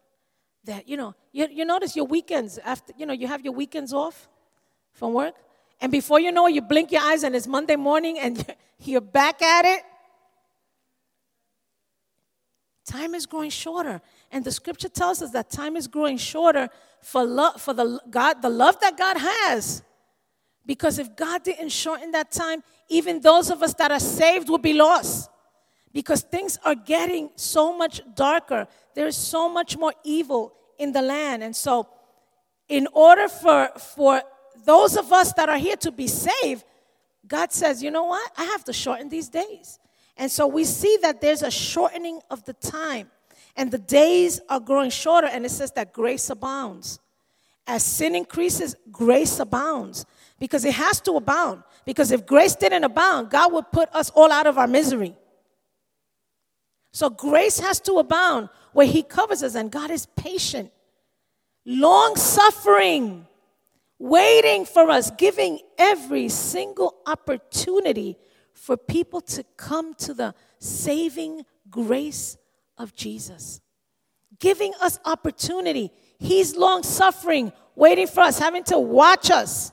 [0.65, 3.93] That, you know, you, you notice your weekends, after, you know, you have your weekends
[3.93, 4.29] off
[4.93, 5.33] from work,
[5.81, 9.01] and before you know it, you blink your eyes and it's Monday morning and you're
[9.01, 9.83] back at it.
[12.85, 14.01] Time is growing shorter.
[14.31, 16.69] And the scripture tells us that time is growing shorter
[17.01, 19.81] for, for the, God, the love that God has.
[20.65, 24.59] Because if God didn't shorten that time, even those of us that are saved will
[24.59, 25.29] be lost.
[25.93, 28.67] Because things are getting so much darker.
[28.93, 31.43] There is so much more evil in the land.
[31.43, 31.87] And so,
[32.67, 34.21] in order for, for
[34.63, 36.63] those of us that are here to be saved,
[37.27, 38.31] God says, you know what?
[38.37, 39.79] I have to shorten these days.
[40.17, 43.09] And so we see that there's a shortening of the time,
[43.55, 46.99] and the days are growing shorter, and it says that grace abounds.
[47.67, 50.05] As sin increases, grace abounds
[50.39, 51.63] because it has to abound.
[51.85, 55.15] Because if grace didn't abound, God would put us all out of our misery.
[56.91, 60.71] So grace has to abound where He covers us, and God is patient,
[61.65, 63.25] long suffering,
[63.99, 68.17] waiting for us, giving every single opportunity
[68.53, 72.37] for people to come to the saving grace
[72.77, 73.61] of Jesus.
[74.39, 75.91] Giving us opportunity.
[76.19, 79.71] He's long suffering, waiting for us, having to watch us.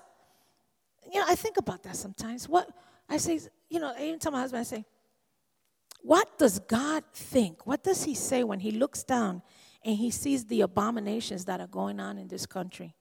[1.12, 2.48] You know, I think about that sometimes.
[2.48, 2.68] What
[3.08, 4.84] I say, you know, I even tell my husband, I say,
[6.02, 7.66] what does God think?
[7.66, 9.42] What does He say when He looks down
[9.84, 12.94] and He sees the abominations that are going on in this country?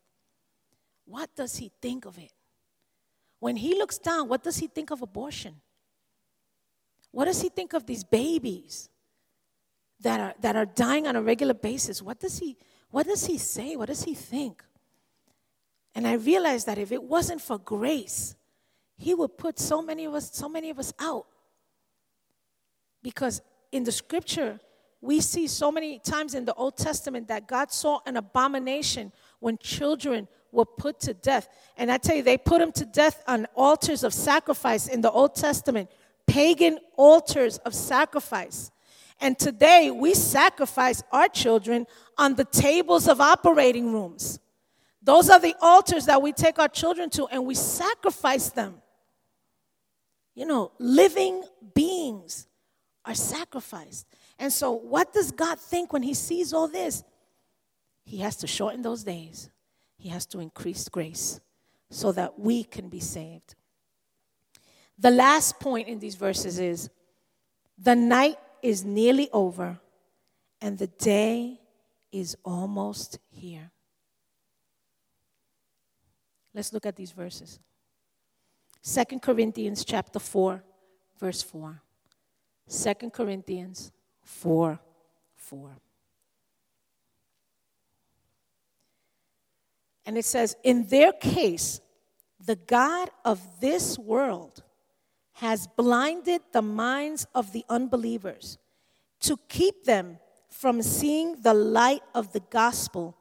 [1.12, 2.32] What does He think of it?
[3.39, 5.62] When He looks down, what does He think of abortion?
[7.12, 8.89] What does he think of these babies
[10.00, 12.02] that are, that are dying on a regular basis?
[12.02, 12.58] What does, he,
[12.89, 13.76] what does he say?
[13.76, 14.63] What does he think?
[15.93, 18.36] And I realized that if it wasn't for grace,
[18.97, 21.26] he would put so many of us, so many of us out.
[23.04, 24.60] Because in the scripture,
[25.02, 29.58] we see so many times in the Old Testament that God saw an abomination when
[29.58, 31.48] children were put to death.
[31.78, 35.12] And I tell you, they put them to death on altars of sacrifice in the
[35.12, 35.90] Old Testament
[36.28, 38.72] pagan altars of sacrifice.
[39.20, 41.86] And today we sacrifice our children
[42.18, 44.40] on the tables of operating rooms.
[45.04, 48.82] Those are the altars that we take our children to and we sacrifice them.
[50.36, 51.44] You know, living
[51.76, 52.48] beings
[53.04, 54.08] are sacrificed.
[54.40, 57.04] And so, what does God think when He sees all this?
[58.06, 59.50] He has to shorten those days,
[60.02, 61.40] He has to increase grace
[61.92, 63.54] so that we can be saved.
[64.98, 66.90] The last point in these verses is
[67.78, 69.80] the night is nearly over
[70.60, 71.60] and the day
[72.12, 73.70] is almost here.
[76.56, 77.60] Let's look at these verses.
[78.82, 80.64] Second Corinthians chapter 4,
[81.20, 81.80] verse 4.
[82.68, 83.92] 2 Corinthians
[84.24, 84.80] 4
[85.36, 85.70] 4.
[90.06, 91.82] And it says, In their case,
[92.44, 94.64] the God of this world
[95.34, 98.58] has blinded the minds of the unbelievers
[99.22, 103.18] to keep them from seeing the light of the gospel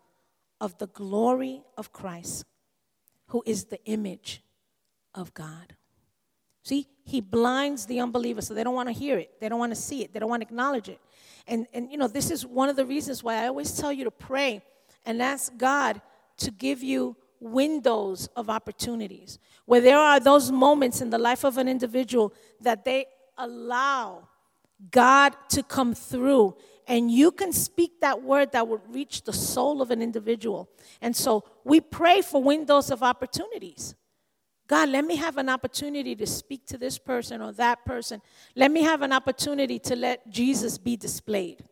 [0.61, 2.45] of the glory of Christ,
[3.29, 4.43] who is the image
[5.15, 5.77] of God.
[6.63, 9.73] See, he blinds the unbelievers so they don't want to hear it, they don't want
[9.73, 11.01] to see it, they don't want to acknowledge it.
[11.47, 14.05] And, and you know, this is one of the reasons why I always tell you
[14.05, 14.63] to pray
[15.07, 16.03] and ask God
[16.41, 21.57] to give you windows of opportunities, where there are those moments in the life of
[21.57, 23.07] an individual that they
[23.39, 24.29] allow
[24.91, 26.57] God to come through.
[26.87, 30.69] And you can speak that word that would reach the soul of an individual.
[31.01, 33.95] And so we pray for windows of opportunities.
[34.67, 38.23] God, let me have an opportunity to speak to this person or that person.
[38.55, 41.65] Let me have an opportunity to let Jesus be displayed.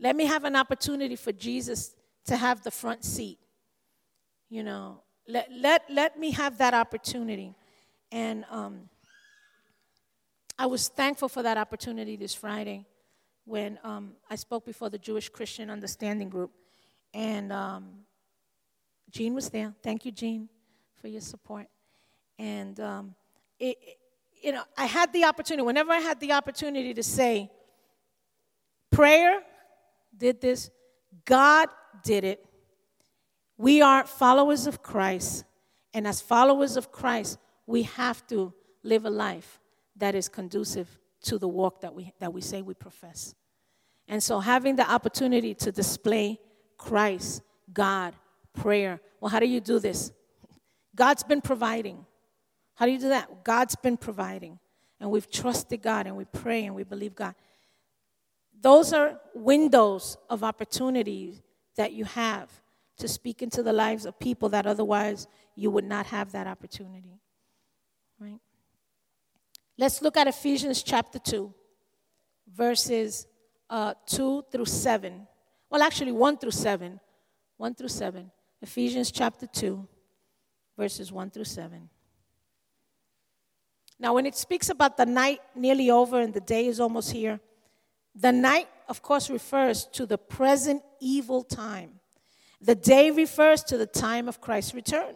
[0.00, 1.94] Let me have an opportunity for Jesus
[2.26, 3.38] to have the front seat.
[4.48, 7.54] You know, let, let, let me have that opportunity.
[8.12, 8.88] And um,
[10.58, 12.86] I was thankful for that opportunity this Friday
[13.44, 16.52] when um, I spoke before the Jewish Christian Understanding Group.
[17.12, 17.88] And um,
[19.10, 19.74] Jean was there.
[19.82, 20.48] Thank you, Jean,
[21.00, 21.66] for your support.
[22.38, 23.14] And um,
[23.58, 23.96] it, it,
[24.42, 27.50] you know, I had the opportunity, whenever I had the opportunity to say,
[28.90, 29.40] prayer
[30.16, 30.70] did this,
[31.24, 31.68] God
[32.02, 32.44] did it,
[33.58, 35.44] we are followers of Christ,
[35.94, 39.60] and as followers of Christ, we have to live a life
[39.96, 43.34] that is conducive to the walk that we, that we say we profess.
[44.08, 46.38] And so, having the opportunity to display
[46.76, 48.14] Christ, God,
[48.52, 49.00] prayer.
[49.20, 50.12] Well, how do you do this?
[50.94, 52.04] God's been providing.
[52.74, 53.44] How do you do that?
[53.44, 54.58] God's been providing.
[55.00, 57.34] And we've trusted God and we pray and we believe God.
[58.60, 61.42] Those are windows of opportunity
[61.76, 62.50] that you have
[62.98, 67.20] to speak into the lives of people that otherwise you would not have that opportunity.
[68.18, 68.40] Right?
[69.78, 71.52] Let's look at Ephesians chapter 2,
[72.54, 73.26] verses
[73.68, 75.26] uh, 2 through 7.
[75.68, 76.98] Well, actually, 1 through 7.
[77.56, 78.30] 1 through 7.
[78.62, 79.86] Ephesians chapter 2,
[80.78, 81.88] verses 1 through 7.
[83.98, 87.40] Now, when it speaks about the night nearly over and the day is almost here,
[88.14, 92.00] the night, of course, refers to the present evil time
[92.60, 95.14] the day refers to the time of Christ's return.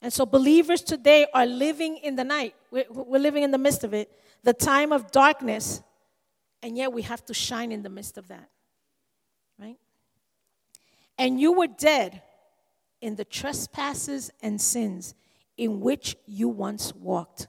[0.00, 2.54] And so believers today are living in the night.
[2.70, 4.10] We're, we're, living in the midst of it.
[4.42, 5.80] the time of darkness,
[6.62, 8.48] and yet we have to shine in the midst of that.
[9.60, 9.76] Right?
[11.18, 12.22] And you were dead
[13.00, 15.14] in the trespasses and sins
[15.56, 17.46] in which you once walked,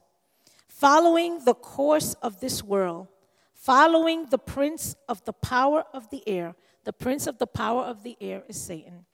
[0.68, 3.08] following the course of this world,
[3.64, 6.54] following the prince of the power of the air.
[6.84, 9.06] The prince of the power of the air is Satan.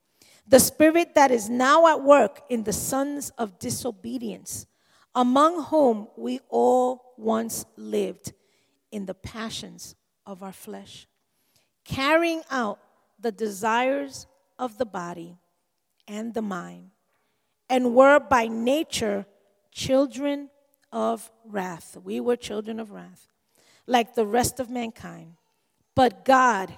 [0.48, 4.66] The spirit that is now at work in the sons of disobedience,
[5.14, 8.34] among whom we all once lived
[8.92, 9.96] in the passions
[10.26, 11.08] of our flesh,
[11.86, 12.80] carrying out
[13.20, 14.26] the desires
[14.58, 15.38] of the body
[16.08, 16.90] and the mind,
[17.70, 19.28] and were by nature
[19.72, 20.50] children
[20.92, 21.98] of wrath.
[22.04, 23.29] We were children of wrath,
[23.90, 25.34] like the rest of mankind.
[25.96, 26.78] But God,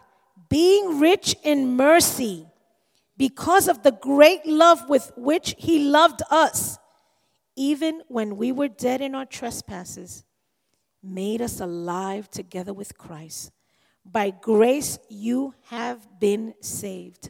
[0.49, 2.47] being rich in mercy,
[3.18, 6.80] because of the great love with which He loved us,
[7.55, 10.24] even when we were dead in our trespasses,
[11.03, 13.51] made us alive together with Christ.
[14.05, 17.30] By grace you have been saved,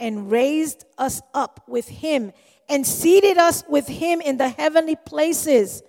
[0.00, 2.32] and raised us up with him,
[2.68, 5.82] and seated us with him in the heavenly places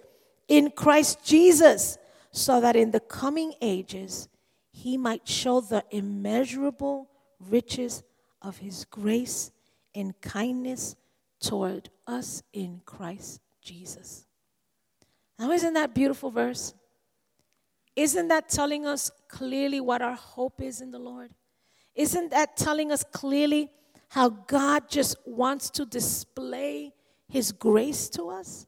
[0.48, 1.98] in Christ Jesus,
[2.36, 4.28] so that in the coming ages
[4.74, 7.10] he might show the immeasurable
[7.40, 8.04] riches
[8.42, 9.52] of his grace
[9.96, 10.98] and kindness
[11.40, 14.26] toward us in Christ Jesus.
[15.40, 16.74] Now, isn't that beautiful verse?
[17.96, 21.32] Isn't that telling us clearly what our hope is in the Lord?
[21.96, 23.72] Isn't that telling us clearly
[24.10, 26.94] how God just wants to display
[27.30, 28.68] His grace to us?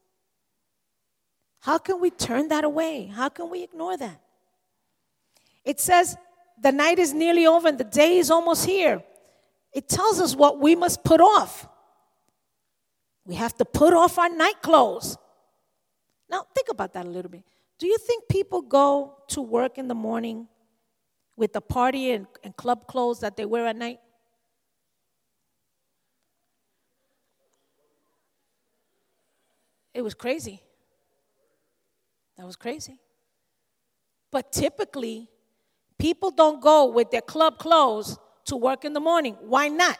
[1.67, 3.07] How can we turn that away?
[3.13, 4.21] How can we ignore that?
[5.65, 6.15] It says
[6.63, 9.03] the night is nearly over and the day is almost here.
[9.73, 11.67] It tells us what we must put off.
[13.25, 15.17] We have to put off our night clothes.
[16.29, 17.43] Now, think about that a little bit.
[17.79, 20.47] Do you think people go to work in the morning
[21.35, 23.99] with the party and, and club clothes that they wear at night?
[29.93, 30.61] It was crazy.
[32.37, 32.99] That was crazy.
[34.31, 35.29] But typically,
[35.97, 39.35] people don't go with their club clothes to work in the morning.
[39.41, 39.97] Why not?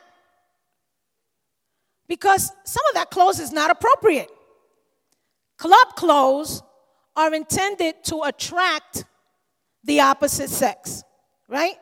[2.07, 4.29] Because some of that clothes is not appropriate.
[5.57, 6.61] Club clothes
[7.15, 9.05] are intended to attract
[9.83, 11.03] the opposite sex,
[11.47, 11.75] right?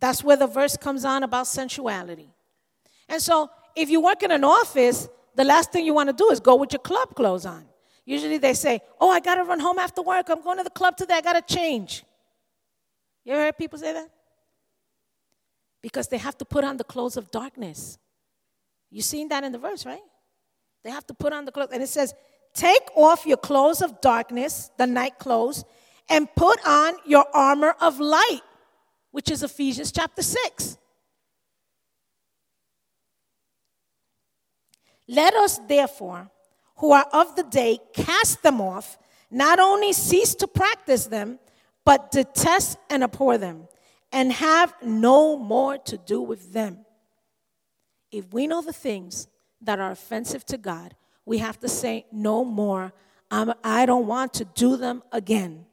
[0.00, 2.30] That's where the verse comes on about sensuality.
[3.08, 6.30] And so, if you work in an office, the last thing you want to do
[6.30, 7.64] is go with your club clothes on.
[8.08, 10.30] Usually they say, Oh, I got to run home after work.
[10.30, 11.16] I'm going to the club today.
[11.16, 12.04] I got to change.
[13.22, 14.08] You ever heard people say that?
[15.82, 17.98] Because they have to put on the clothes of darkness.
[18.90, 20.00] You seen that in the verse, right?
[20.84, 21.68] They have to put on the clothes.
[21.70, 22.14] And it says,
[22.54, 25.66] Take off your clothes of darkness, the night clothes,
[26.08, 28.40] and put on your armor of light,
[29.10, 30.78] which is Ephesians chapter 6.
[35.06, 36.30] Let us therefore,
[36.78, 38.98] who are of the day, cast them off,
[39.30, 41.38] not only cease to practice them,
[41.84, 43.68] but detest and abhor them,
[44.12, 46.84] and have no more to do with them.
[48.10, 49.28] If we know the things
[49.60, 52.92] that are offensive to God, we have to say, No more.
[53.30, 55.66] I'm, I don't want to do them again.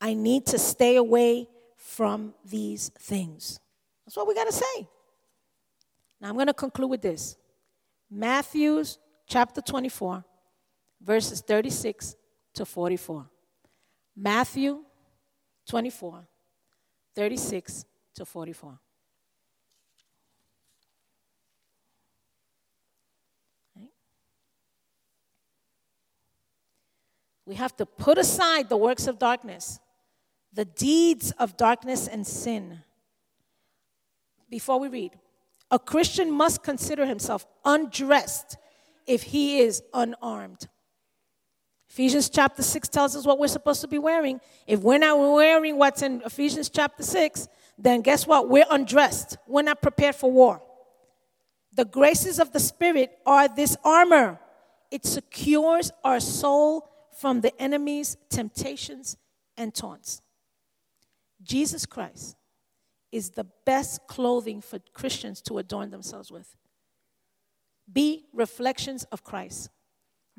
[0.00, 3.58] I need to stay away from these things.
[4.04, 4.88] That's what we got to say.
[6.20, 7.36] Now I'm going to conclude with this
[8.10, 8.84] Matthew
[9.26, 10.24] chapter 24,
[11.00, 12.14] verses 36
[12.54, 13.26] to 44.
[14.16, 14.84] Matthew
[15.66, 16.26] 24,
[17.14, 17.84] 36
[18.14, 18.78] to 44.
[27.46, 29.80] We have to put aside the works of darkness,
[30.52, 32.84] the deeds of darkness and sin.
[34.48, 35.18] Before we read,
[35.68, 38.56] a Christian must consider himself undressed
[39.04, 40.68] if he is unarmed.
[41.90, 44.40] Ephesians chapter 6 tells us what we're supposed to be wearing.
[44.64, 48.48] If we're not wearing what's in Ephesians chapter 6, then guess what?
[48.48, 49.36] We're undressed.
[49.48, 50.62] We're not prepared for war.
[51.74, 54.38] The graces of the Spirit are this armor,
[54.92, 56.88] it secures our soul
[57.18, 59.16] from the enemy's temptations
[59.56, 60.22] and taunts.
[61.42, 62.36] Jesus Christ
[63.10, 66.54] is the best clothing for Christians to adorn themselves with.
[67.92, 69.70] Be reflections of Christ.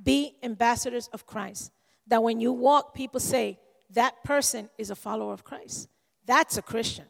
[0.02, 1.72] Be ambassadors of Christ.
[2.08, 3.60] That when you walk, people say,
[3.92, 5.90] that person is a follower of Christ.
[6.26, 7.06] That's a Christian.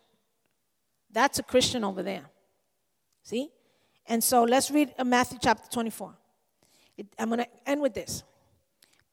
[1.12, 2.26] That's a Christian over there.
[3.24, 3.50] See?
[4.06, 6.14] And so let's read uh, Matthew chapter 24.
[7.18, 8.24] I'm going to end with this.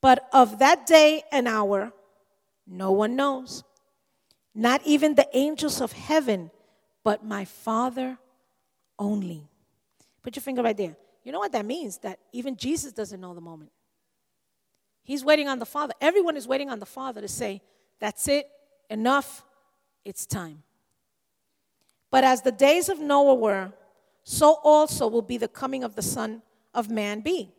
[0.01, 1.91] But of that day and hour,
[2.65, 3.63] no one knows,
[4.55, 6.51] not even the angels of heaven,
[7.03, 8.17] but my Father
[8.97, 9.47] only.
[10.21, 10.95] Put your finger right there.
[11.29, 11.99] You know what that means?
[11.99, 13.69] That even Jesus doesn't know the moment.
[15.03, 15.93] He's waiting on the Father.
[16.01, 17.61] Everyone is waiting on the Father to say,
[17.99, 18.47] That's it,
[18.89, 19.45] enough,
[20.03, 20.63] it's time.
[22.09, 23.71] But as the days of Noah were,
[24.23, 26.41] so also will be the coming of the Son
[26.73, 27.53] of Man be.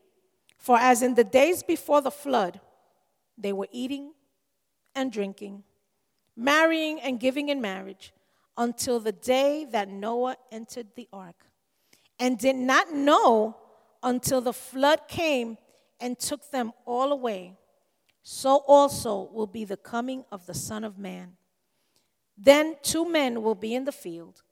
[0.59, 2.59] For as in the days before the flood,
[3.39, 4.15] they were eating
[4.97, 5.63] and drinking,
[6.35, 8.13] marrying and giving in marriage,
[8.57, 11.37] until the day that Noah entered the ark,
[12.19, 13.57] and did not know
[14.03, 15.59] until the flood came
[16.01, 17.57] and took them all away.
[18.23, 21.37] So also will be the coming of the Son of Man.
[22.37, 24.43] Then two men will be in the field,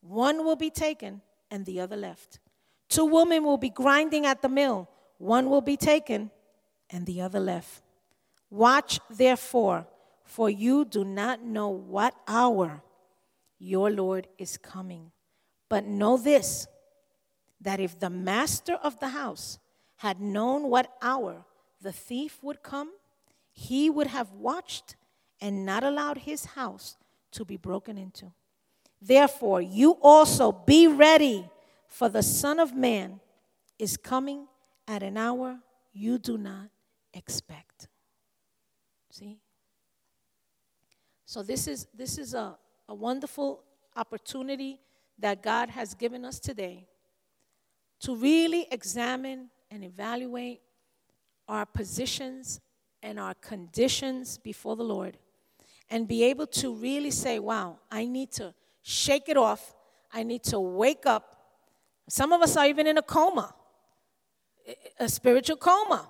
[0.00, 2.40] one will be taken and the other left.
[2.88, 4.88] Two women will be grinding at the mill,
[5.18, 6.30] one will be taken
[6.90, 7.82] and the other left.
[8.50, 9.86] Watch therefore,
[10.24, 12.82] for you do not know what hour
[13.58, 15.10] your Lord is coming.
[15.68, 16.66] But know this
[17.60, 19.58] that if the master of the house
[19.96, 21.44] had known what hour
[21.80, 22.90] the thief would come,
[23.52, 24.96] he would have watched
[25.40, 26.96] and not allowed his house
[27.32, 28.32] to be broken into.
[29.00, 31.48] Therefore, you also be ready,
[31.86, 33.20] for the Son of Man
[33.78, 34.46] is coming
[34.86, 35.58] at an hour
[35.92, 36.68] you do not
[37.14, 37.88] expect.
[39.10, 39.38] See?
[41.26, 42.56] So this is this is a,
[42.88, 43.62] a wonderful
[43.96, 44.80] opportunity
[45.18, 46.87] that God has given us today
[48.00, 50.60] to really examine and evaluate
[51.48, 52.60] our positions
[53.02, 55.18] and our conditions before the Lord
[55.90, 59.74] and be able to really say, wow, I need to shake it off.
[60.12, 61.36] I need to wake up.
[62.08, 63.54] Some of us are even in a coma,
[64.98, 66.08] a spiritual coma.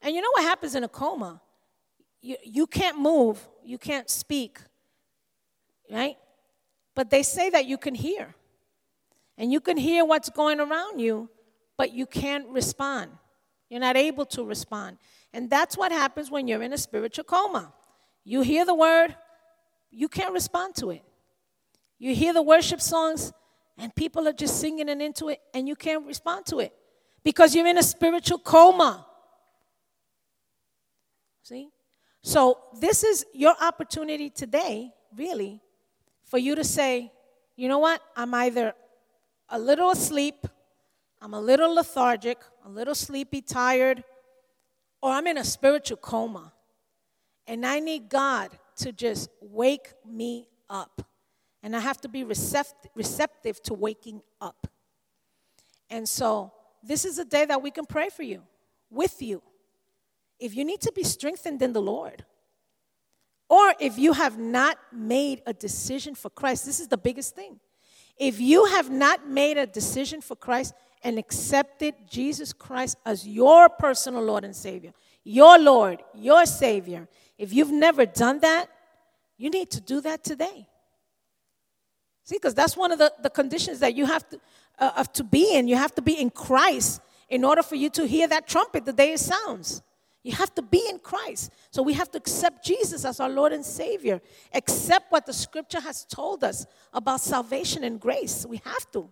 [0.00, 1.40] And you know what happens in a coma?
[2.20, 4.58] You, you can't move, you can't speak,
[5.90, 6.16] right?
[6.94, 8.34] But they say that you can hear.
[9.38, 11.30] And you can hear what's going around you,
[11.76, 13.10] but you can't respond.
[13.68, 14.98] You're not able to respond.
[15.32, 17.72] And that's what happens when you're in a spiritual coma.
[18.24, 19.16] You hear the word,
[19.90, 21.02] you can't respond to it.
[21.98, 23.32] You hear the worship songs,
[23.78, 26.72] and people are just singing and into it, and you can't respond to it
[27.24, 29.06] because you're in a spiritual coma.
[31.42, 31.70] See?
[32.22, 35.60] So, this is your opportunity today, really,
[36.24, 37.12] for you to say,
[37.56, 38.00] you know what?
[38.16, 38.74] I'm either
[39.52, 40.46] a little asleep,
[41.20, 44.02] I'm a little lethargic, a little sleepy, tired,
[45.02, 46.54] or I'm in a spiritual coma.
[47.46, 51.06] And I need God to just wake me up.
[51.62, 54.66] And I have to be receptive to waking up.
[55.90, 58.42] And so, this is a day that we can pray for you,
[58.90, 59.42] with you.
[60.40, 62.24] If you need to be strengthened in the Lord,
[63.48, 67.60] or if you have not made a decision for Christ, this is the biggest thing.
[68.22, 73.68] If you have not made a decision for Christ and accepted Jesus Christ as your
[73.68, 74.92] personal Lord and Savior,
[75.24, 78.68] your Lord, your Savior, if you've never done that,
[79.36, 80.68] you need to do that today.
[82.22, 84.40] See, because that's one of the, the conditions that you have to,
[84.78, 85.66] uh, to be in.
[85.66, 88.92] You have to be in Christ in order for you to hear that trumpet the
[88.92, 89.82] day it sounds.
[90.22, 91.52] You have to be in Christ.
[91.70, 94.20] So we have to accept Jesus as our Lord and Savior.
[94.54, 98.46] Accept what the scripture has told us about salvation and grace.
[98.46, 99.10] We have to.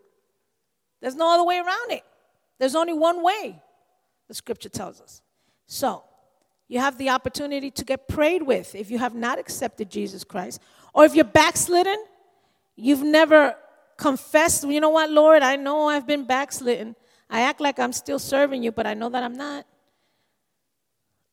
[1.01, 2.05] There's no other way around it.
[2.59, 3.61] There's only one way,
[4.29, 5.23] the scripture tells us.
[5.67, 6.05] So,
[6.69, 10.61] you have the opportunity to get prayed with if you have not accepted Jesus Christ.
[10.95, 11.97] Or if you're backslidden,
[12.77, 13.57] you've never
[13.97, 16.95] confessed, you know what, Lord, I know I've been backslidden.
[17.29, 19.67] I act like I'm still serving you, but I know that I'm not.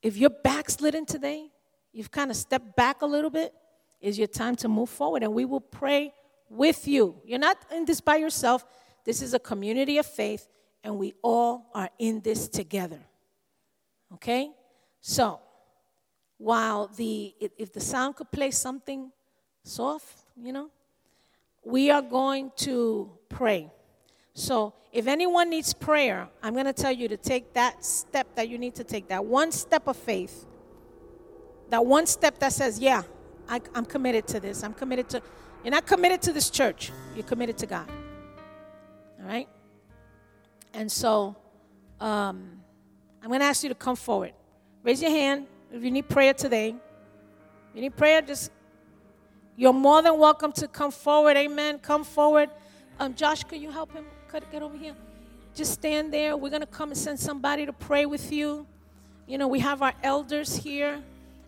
[0.01, 1.49] If you're backslidden today,
[1.91, 3.53] you've kind of stepped back a little bit,
[3.99, 6.13] is your time to move forward and we will pray
[6.49, 7.15] with you.
[7.25, 8.65] You're not in this by yourself.
[9.03, 10.47] This is a community of faith
[10.83, 12.99] and we all are in this together.
[14.13, 14.51] Okay?
[15.01, 15.39] So,
[16.37, 19.11] while the if the sound could play something
[19.63, 20.69] soft, you know,
[21.63, 23.71] we are going to pray.
[24.37, 28.49] So, if anyone needs prayer, I'm going to tell you to take that step that
[28.49, 30.45] you need to take, that one step of faith,
[31.71, 33.01] that one step that says, Yeah,
[33.49, 34.63] I, am committed to this.
[34.63, 35.23] I'm committed to,
[35.63, 37.89] you're not committed to this church, you're committed to God.
[39.19, 39.49] All right?
[40.71, 41.35] And so,
[41.99, 42.61] um,
[43.23, 44.33] I'm going to ask you to come forward.
[44.83, 46.75] Raise your hand if you need prayer today.
[47.69, 48.51] If you need prayer, just
[49.55, 51.37] you're more than welcome to come forward.
[51.37, 51.79] Amen.
[51.79, 52.51] Come forward.
[52.99, 54.05] Um, Josh, could you help him?
[54.29, 54.93] Could get over here?
[55.55, 56.35] Just stand there.
[56.35, 58.67] We're gonna come and send somebody to pray with you.
[59.27, 61.03] you know, we have our elders here,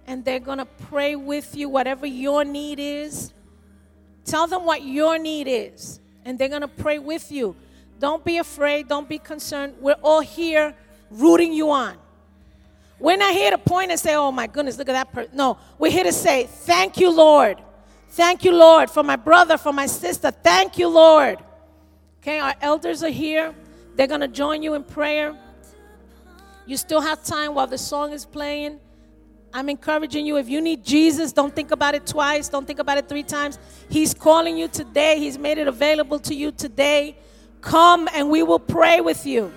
[0.06, 3.32] and they're going to pray with you, whatever your need is.
[4.26, 7.56] Tell them what your need is, and they're going to pray with you.
[8.00, 9.76] Don't be afraid, don't be concerned.
[9.80, 10.76] We're all here
[11.10, 11.98] rooting you on.
[13.00, 15.32] We're not here to point and say, oh my goodness, look at that person.
[15.34, 17.58] No, we're here to say, thank you, Lord.
[18.10, 20.32] Thank you, Lord, for my brother, for my sister.
[20.32, 21.38] Thank you, Lord.
[22.30, 23.56] Okay, our elders are here.
[23.96, 25.36] They're going to join you in prayer.
[26.68, 28.80] You still have time while the song is playing.
[29.52, 30.38] I'm encouraging you.
[30.38, 32.48] If you need Jesus, don't think about it twice.
[32.48, 33.58] Don't think about it three times.
[33.90, 35.18] He's calling you today.
[35.18, 37.18] He's made it available to you today.
[37.62, 39.52] Come and we will pray with you.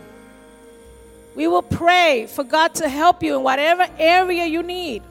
[1.36, 5.02] We will pray for God to help you in whatever area you need.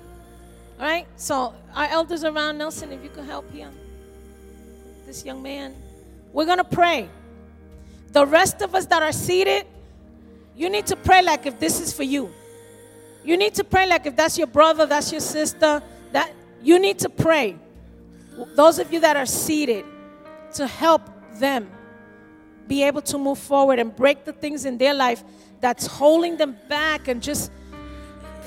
[0.80, 1.06] All right?
[1.16, 3.72] So, our elders around Nelson, if you could help him,
[5.06, 5.76] this young man,
[6.34, 7.08] we're going to pray.
[8.12, 9.66] The rest of us that are seated,
[10.56, 12.34] you need to pray like if this is for you.
[13.24, 15.82] You need to pray like if that's your brother, that's your sister,
[16.12, 17.58] that you need to pray.
[18.56, 19.86] Those of you that are seated
[20.54, 21.04] to help
[21.40, 21.70] them
[22.68, 25.24] be able to move forward and break the things in their life
[25.60, 27.52] that's holding them back and just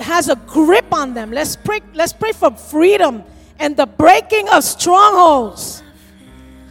[0.00, 1.30] has a grip on them.
[1.30, 3.22] Let's pray, let's pray for freedom
[3.58, 5.83] and the breaking of strongholds.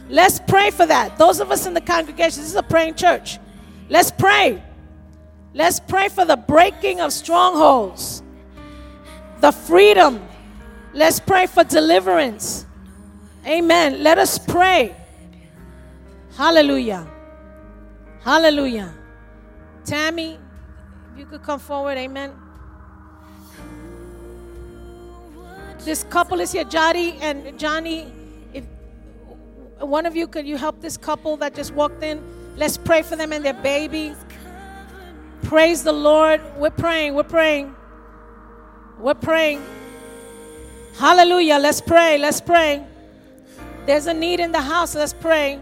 [0.08, 1.16] Let's pray for that.
[1.18, 3.38] Those of us in the congregation, this is a praying church.
[3.88, 4.62] Let's pray.
[5.54, 8.22] Let's pray for the breaking of strongholds,
[9.40, 10.26] the freedom.
[10.92, 12.66] Let's pray for deliverance.
[13.46, 14.02] Amen.
[14.02, 14.96] Let us pray.
[16.36, 17.06] Hallelujah.
[18.22, 18.94] Hallelujah.
[19.84, 20.38] Tammy,
[21.16, 21.98] you could come forward.
[21.98, 22.32] Amen.
[25.80, 28.10] This couple is here, Jody and Johnny.
[29.78, 32.22] One of you could you help this couple that just walked in?
[32.56, 34.14] Let's pray for them and their baby.
[35.42, 36.40] Praise the Lord.
[36.56, 37.14] We're praying.
[37.14, 37.74] We're praying.
[38.98, 39.62] We're praying.
[40.96, 41.58] Hallelujah.
[41.58, 42.18] Let's pray.
[42.18, 42.84] Let's pray.
[43.86, 44.94] There's a need in the house.
[44.94, 45.60] Let's pray.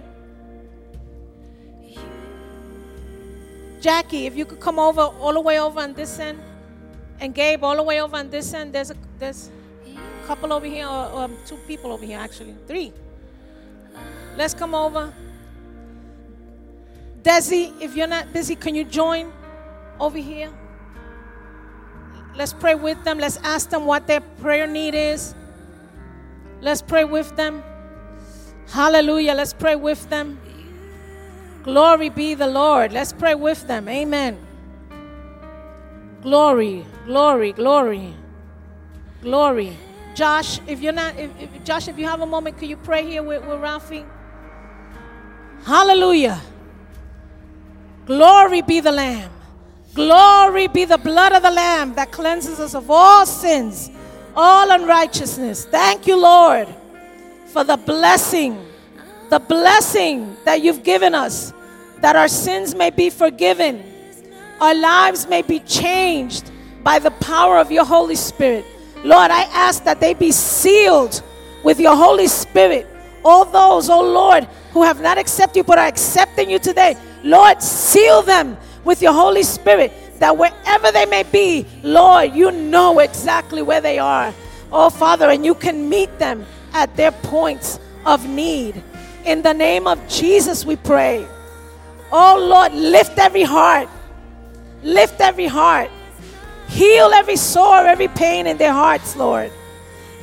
[3.80, 6.38] Jackie, if you could come over all the way over on this end,
[7.18, 8.72] and Gabe all the way over on this end.
[8.72, 9.50] There's a there's
[9.86, 12.92] a couple over here, or, um, two people over here actually, three.
[14.36, 15.12] Let's come over.
[17.22, 19.32] Desi, if you're not busy, can you join
[20.00, 20.50] over here?
[22.34, 23.18] Let's pray with them.
[23.18, 25.34] Let's ask them what their prayer need is.
[26.60, 27.62] Let's pray with them.
[28.70, 29.34] Hallelujah.
[29.34, 30.40] Let's pray with them.
[31.62, 32.92] Glory be the Lord.
[32.92, 33.88] Let's pray with them.
[33.88, 34.38] Amen.
[36.22, 38.14] Glory, glory, glory,
[39.20, 39.76] glory.
[40.14, 43.04] Josh, if you're not, if, if, Josh, if you have a moment, could you pray
[43.04, 44.04] here with, with Ralphie?
[45.64, 46.40] Hallelujah.
[48.06, 49.30] Glory be the Lamb.
[49.94, 53.90] Glory be the blood of the Lamb that cleanses us of all sins,
[54.34, 55.66] all unrighteousness.
[55.66, 56.68] Thank you, Lord,
[57.46, 58.68] for the blessing
[59.32, 61.54] the blessing that you've given us,
[62.02, 63.82] that our sins may be forgiven,
[64.60, 66.50] our lives may be changed
[66.84, 68.62] by the power of your Holy Spirit.
[69.02, 71.22] Lord, I ask that they be sealed
[71.64, 72.86] with your Holy Spirit.
[73.24, 77.62] All those, oh Lord, who have not accepted you but are accepting you today, Lord,
[77.62, 83.62] seal them with your Holy Spirit that wherever they may be, Lord, you know exactly
[83.62, 84.32] where they are.
[84.70, 88.82] Oh, Father, and you can meet them at their points of need.
[89.24, 91.26] In the name of Jesus, we pray.
[92.10, 93.88] Oh Lord, lift every heart.
[94.82, 95.90] Lift every heart.
[96.68, 99.52] Heal every sore, every pain in their hearts, Lord.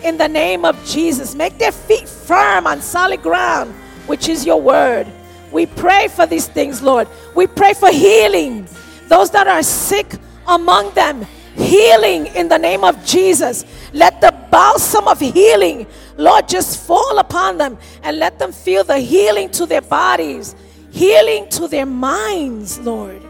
[0.04, 3.74] In the name of Jesus, make their feet firm on solid ground,
[4.10, 5.08] which is your word.
[5.52, 7.08] We pray for these things, Lord.
[7.36, 8.68] We pray for healing.
[9.08, 10.14] Those that are sick
[10.48, 13.66] among them, healing in the name of Jesus.
[13.94, 15.88] Let the balsam of healing
[16.20, 20.54] Lord, just fall upon them and let them feel the healing to their bodies,
[20.92, 23.22] healing to their minds, Lord.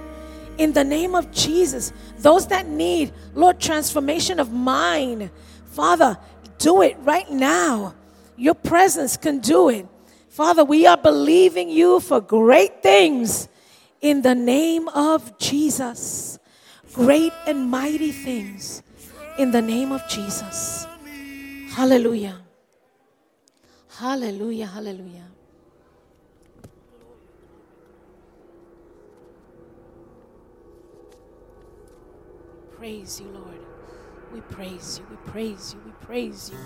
[0.58, 5.30] In the name of Jesus, those that need, Lord, transformation of mind,
[5.68, 6.18] Father,
[6.58, 7.94] do it right now.
[8.36, 9.88] Your presence can do it.
[10.40, 13.50] Father, we are believing you for great things
[14.00, 16.40] in the name of Jesus.
[16.94, 18.82] Great and mighty things
[19.38, 20.88] in the name of Jesus.
[21.72, 22.38] Hallelujah.
[23.98, 25.28] Hallelujah, hallelujah.
[32.78, 33.60] Praise you, Lord.
[34.32, 36.58] We praise you, we praise you, we praise you.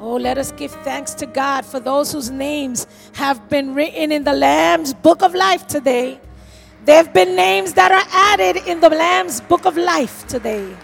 [0.00, 4.24] Oh, let us give thanks to God for those whose names have been written in
[4.24, 6.18] the Lamb's book of life today.
[6.86, 10.74] There have been names that are added in the Lamb's book of life today.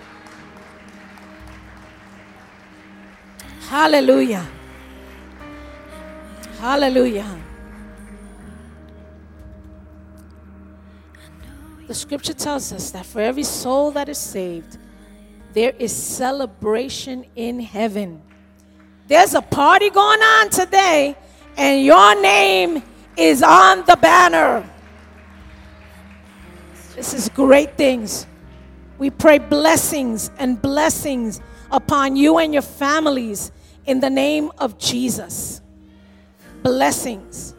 [3.68, 4.46] Hallelujah.
[6.58, 7.40] Hallelujah.
[11.86, 14.76] The scripture tells us that for every soul that is saved,
[15.54, 18.20] there is celebration in heaven.
[19.09, 21.16] There's a party going on today,
[21.57, 22.82] and your name
[23.16, 24.68] is on the banner.
[26.96, 28.26] This is great things.
[28.98, 31.40] We pray blessings and blessings
[31.70, 33.52] upon you and your families
[33.84, 35.61] in the name of Jesus.
[36.62, 37.54] Blessings.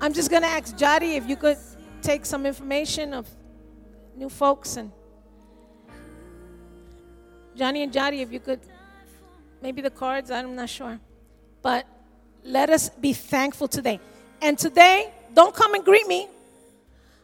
[0.00, 1.56] I'm just going to ask Jody if you could
[2.02, 3.26] take some information of
[4.14, 4.92] new folks and
[7.56, 8.60] Johnny and Jody, if you could,
[9.64, 11.00] maybe the cards, I'm not sure.
[11.62, 11.86] But
[12.44, 13.98] let us be thankful today.
[14.42, 16.28] And today, don't come and greet me.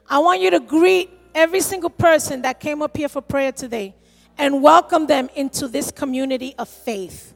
[0.09, 3.95] I want you to greet every single person that came up here for prayer today
[4.39, 7.35] and welcome them into this community of faith.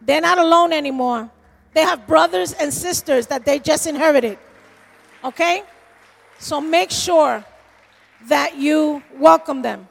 [0.00, 1.28] They're not alone anymore.
[1.74, 4.38] They have brothers and sisters that they just inherited.
[5.24, 5.64] Okay?
[6.38, 7.44] So make sure
[8.28, 9.88] that you welcome them.